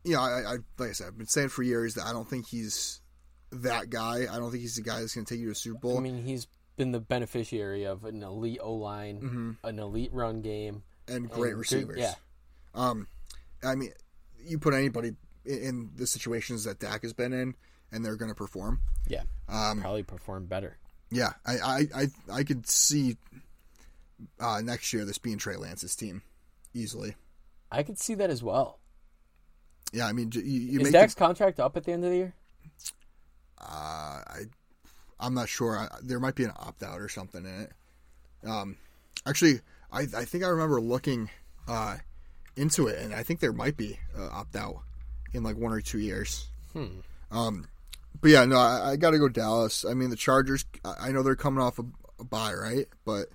[0.04, 2.30] you know, I, I like I said, I've been saying for years that I don't
[2.30, 3.02] think he's
[3.52, 4.22] that guy.
[4.32, 5.98] I don't think he's the guy that's gonna take you to a Super Bowl.
[5.98, 10.84] I mean, he's been the beneficiary of an elite O line, an elite run game,
[11.08, 12.00] and great and good- receivers.
[12.00, 12.14] yeah,
[12.76, 13.08] Um,
[13.64, 13.92] I mean,
[14.46, 15.14] you put anybody
[15.46, 17.56] in, in the situations that Dak has been in,
[17.92, 18.80] and they're gonna perform.
[19.08, 20.78] yeah, Um, probably perform better.
[21.10, 23.18] Yeah, I I I, I could see
[24.40, 26.22] uh, next year this being Trey Lance's team
[26.74, 27.16] easily.
[27.72, 28.80] I could see that as well.
[29.94, 32.12] Yeah, I mean you, you Is make Dak's the, contract up at the end of
[32.12, 32.34] the year?
[33.60, 34.40] uh, I
[35.20, 35.78] I'm not sure.
[35.78, 37.72] I, there might be an opt out or something in it.
[38.48, 38.78] Um,
[39.26, 39.62] actually,
[39.92, 41.30] I I think I remember looking
[41.68, 41.98] uh
[42.56, 44.78] into it, and I think there might be uh, opt out
[45.34, 46.48] in like one or two years.
[46.74, 47.00] Hmm.
[47.32, 47.68] Um,
[48.22, 49.86] but yeah, no, I, I got to go Dallas.
[49.86, 50.66] I mean the Chargers.
[50.84, 51.86] I I know they're coming off a,
[52.20, 52.88] a bye, right?
[53.06, 53.28] But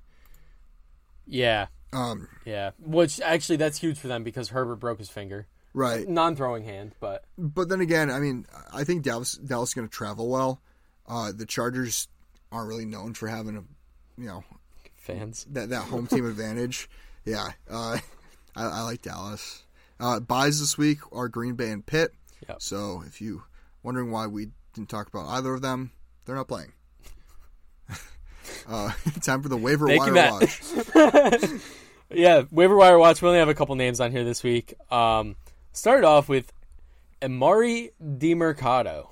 [1.27, 2.71] Yeah, um, yeah.
[2.79, 6.09] Which actually, that's huge for them because Herbert broke his finger, right.
[6.09, 9.95] non-throwing hand, but But then again, I mean, I think Dallas Dallas is going to
[9.95, 10.61] travel well.
[11.07, 12.09] Uh, the Chargers
[12.51, 13.63] aren't really known for having a,
[14.21, 14.45] you know,
[14.95, 15.47] fans.
[15.51, 16.89] that that home team advantage.
[17.25, 17.99] Yeah, uh,
[18.57, 19.63] I, I like Dallas.
[20.01, 22.13] Uh, buys this week are Green Bay and Pitt.
[22.49, 22.61] Yep.
[22.61, 23.45] So if you
[23.83, 25.93] wondering why we didn't talk about either of them,
[26.25, 26.73] they're not playing.
[28.69, 28.93] Uh,
[29.23, 30.63] time for the waiver Thank wire watch.
[32.15, 33.23] Yeah, waiver wire watch.
[33.23, 34.75] We only have a couple names on here this week.
[34.93, 35.35] Um,
[35.73, 36.53] started off with
[37.23, 39.09] Emari Demercado,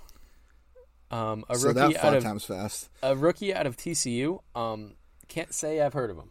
[1.10, 2.90] um, a So rookie that out of times fast.
[3.02, 4.40] a rookie out of TCU.
[4.54, 4.92] Um,
[5.28, 6.30] can't say I've heard of him.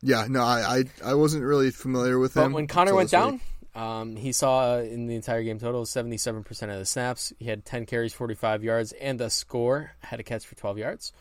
[0.00, 2.52] Yeah, no, I I, I wasn't really familiar with But him.
[2.54, 3.42] when Conner went down,
[3.74, 7.32] um, he saw in the entire game total 77% of the snaps.
[7.38, 9.92] He had 10 carries, 45 yards, and a score.
[10.00, 11.12] Had a catch for 12 yards.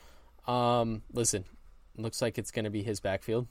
[0.48, 1.46] Um, listen,
[1.98, 3.48] looks like it's going to be his backfield.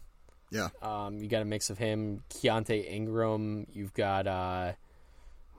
[0.51, 3.67] yeah, Um, you got a mix of him, Keaontay Ingram.
[3.73, 4.73] You've got uh,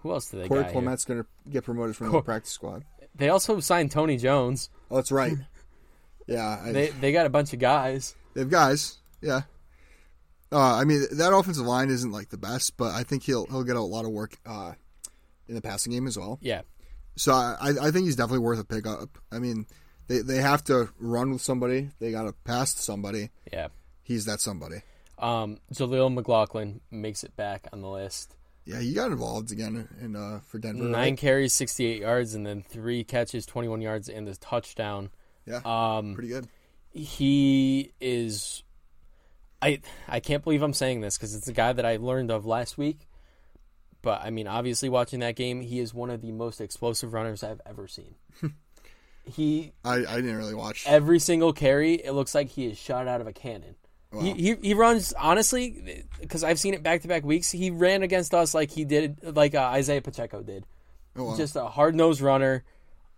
[0.01, 0.65] who else do they Corey?
[0.65, 2.83] Clement's going to get promoted from Cor- the practice squad.
[3.15, 4.69] They also signed Tony Jones.
[4.91, 5.33] Oh, that's right.
[6.25, 8.15] Yeah, I, They they got a bunch of guys.
[8.33, 8.99] they have guys.
[9.21, 9.41] Yeah.
[10.53, 13.65] Uh, I mean that offensive line isn't like the best, but I think he'll he'll
[13.65, 14.71] get a lot of work uh,
[15.49, 16.39] in the passing game as well.
[16.41, 16.61] Yeah,
[17.17, 19.09] So I, I think he's definitely worth a pickup.
[19.33, 19.65] I mean,
[20.07, 21.89] they they have to run with somebody.
[21.99, 23.29] They got to pass to somebody.
[23.51, 23.67] yeah.
[24.05, 24.81] He's that somebody.
[25.17, 28.35] Um, Jaleel McLaughlin makes it back on the list.
[28.65, 30.83] Yeah, he got involved again in uh, for Denver.
[30.83, 31.17] Nine right?
[31.17, 35.09] carries, 68 yards, and then three catches, 21 yards, and the touchdown.
[35.45, 36.47] Yeah, Um, pretty good.
[36.91, 38.63] he is.
[39.61, 42.45] I I can't believe I'm saying this because it's a guy that I learned of
[42.45, 43.07] last week.
[44.01, 47.43] But I mean, obviously, watching that game, he is one of the most explosive runners
[47.43, 48.15] I've ever seen.
[49.25, 50.83] he I, I didn't really watch.
[50.87, 53.75] every single carry, it looks like he is shot out of a cannon.
[54.11, 54.23] He, Wow.
[54.35, 57.49] he he runs honestly because I've seen it back to back weeks.
[57.51, 60.65] He ran against us like he did, like uh, Isaiah Pacheco did.
[61.15, 61.35] Oh, wow.
[61.37, 62.63] Just a hard nosed runner,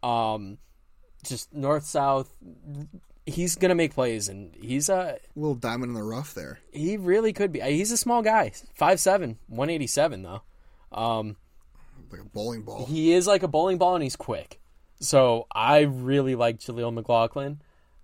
[0.04, 0.58] um,
[1.24, 2.34] just north south.
[3.26, 6.60] He's gonna make plays, and he's a little diamond in the rough there.
[6.72, 7.60] he really could be.
[7.60, 10.42] He's a small guy, 5'7", 187 though.
[10.92, 11.36] Um,
[12.12, 12.86] Like a bowling ball.
[12.86, 14.60] he is like a bowling ball, and he's quick.
[15.00, 17.62] So I really like Jaleel McLaughlin.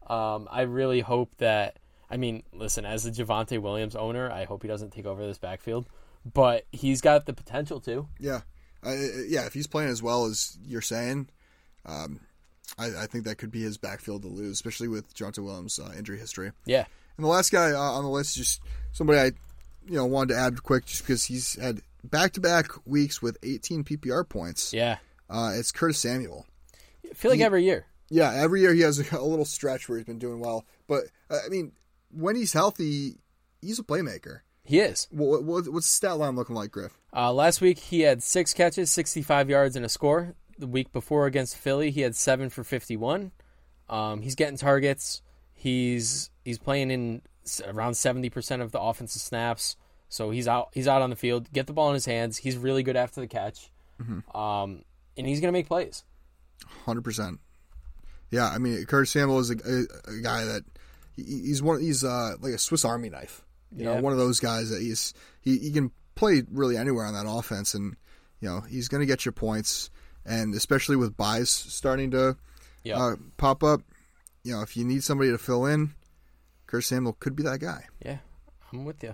[0.08, 1.78] Um, I really hope that.
[2.10, 5.38] I mean, listen, as the Javonte Williams owner, I hope he doesn't take over this
[5.38, 5.88] backfield,
[6.26, 8.08] but he's got the potential to.
[8.20, 8.42] Yeah,
[8.84, 9.46] yeah.
[9.46, 11.30] If he's playing as well as you're saying,
[11.86, 12.20] um,
[12.78, 15.94] I, I think that could be his backfield to lose, especially with Jonathan Williams' uh,
[15.98, 16.52] injury history.
[16.66, 16.86] Yeah,
[17.16, 18.62] And the last guy uh, on the list is just
[18.92, 19.26] somebody I,
[19.88, 24.28] you know, wanted to add quick, just because he's had back-to-back weeks with 18 PPR
[24.28, 24.74] points.
[24.74, 24.98] yeah.
[25.30, 26.46] Uh, it's Curtis Samuel.
[27.12, 27.86] I feel like He- every year.
[28.10, 31.04] Yeah, every year he has a, a little stretch where he's been doing well, but
[31.30, 31.72] uh, I mean,
[32.10, 33.20] when he's healthy,
[33.62, 34.42] he's a playmaker.
[34.64, 35.08] He is.
[35.12, 36.98] What, what, what's the stat line looking like, Griff?
[37.16, 40.36] Uh, last week he had six catches, 65 yards, and a score.
[40.58, 43.32] The week before against Philly, he had seven for 51.
[43.90, 45.22] Um, he's getting targets.
[45.54, 47.22] He's he's playing in
[47.66, 49.76] around 70% of the offensive snaps.
[50.10, 51.52] So he's out he's out on the field.
[51.52, 52.38] Get the ball in his hands.
[52.38, 53.72] He's really good after the catch.
[54.36, 54.84] Um,
[55.18, 56.04] and he's gonna make plays.
[56.86, 57.40] Hundred percent.
[58.30, 60.64] Yeah, I mean, Curtis Samuel is a, a, a guy that
[61.16, 61.82] he, he's one.
[61.82, 63.44] He's uh, like a Swiss Army knife.
[63.76, 63.96] You Yeah.
[63.96, 67.26] know, one of those guys that he's he, he can play really anywhere on that
[67.30, 67.96] offense, and
[68.40, 69.90] you know he's going to get your points,
[70.26, 72.38] and especially with buys starting to
[72.84, 73.00] Yeah.
[73.04, 73.82] uh, pop up.
[74.44, 75.94] You know, if you need somebody to fill in,
[76.68, 77.86] Curtis Samuel could be that guy.
[78.04, 78.18] Yeah,
[78.74, 79.14] I'm with you.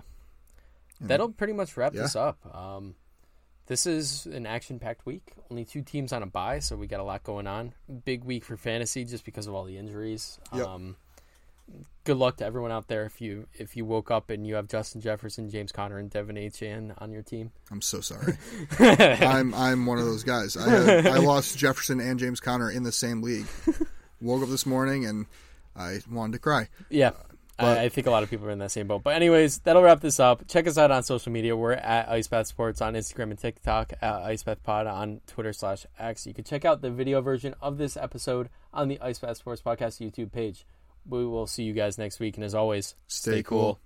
[1.00, 2.02] That'll pretty much wrap Yeah.
[2.02, 2.38] this up.
[2.54, 2.94] Um,
[3.68, 5.32] this is an action-packed week.
[5.50, 7.74] Only two teams on a bye, so we got a lot going on.
[8.04, 10.38] Big week for fantasy just because of all the injuries.
[10.54, 10.66] Yep.
[10.66, 10.96] Um,
[12.04, 14.68] good luck to everyone out there if you if you woke up and you have
[14.68, 17.52] Justin Jefferson, James Conner, and De'Von Achane on your team.
[17.70, 18.38] I'm so sorry.
[18.78, 20.56] I'm I'm one of those guys.
[20.56, 23.46] I had, I lost Jefferson and James Conner in the same league.
[24.20, 25.26] Woke up this morning and
[25.76, 26.68] I wanted to cry.
[26.88, 27.12] Yeah.
[27.58, 29.02] But- I, I think a lot of people are in that same boat.
[29.02, 30.46] But anyways, that'll wrap this up.
[30.46, 31.56] Check us out on social media.
[31.56, 36.26] We're at IcePath Sports on Instagram and TikTok, at IcePath Pod on Twitter slash X.
[36.26, 40.00] You can check out the video version of this episode on the IcePath Sports Podcast
[40.00, 40.66] YouTube page.
[41.04, 42.36] We will see you guys next week.
[42.36, 43.80] And as always, Stay cool.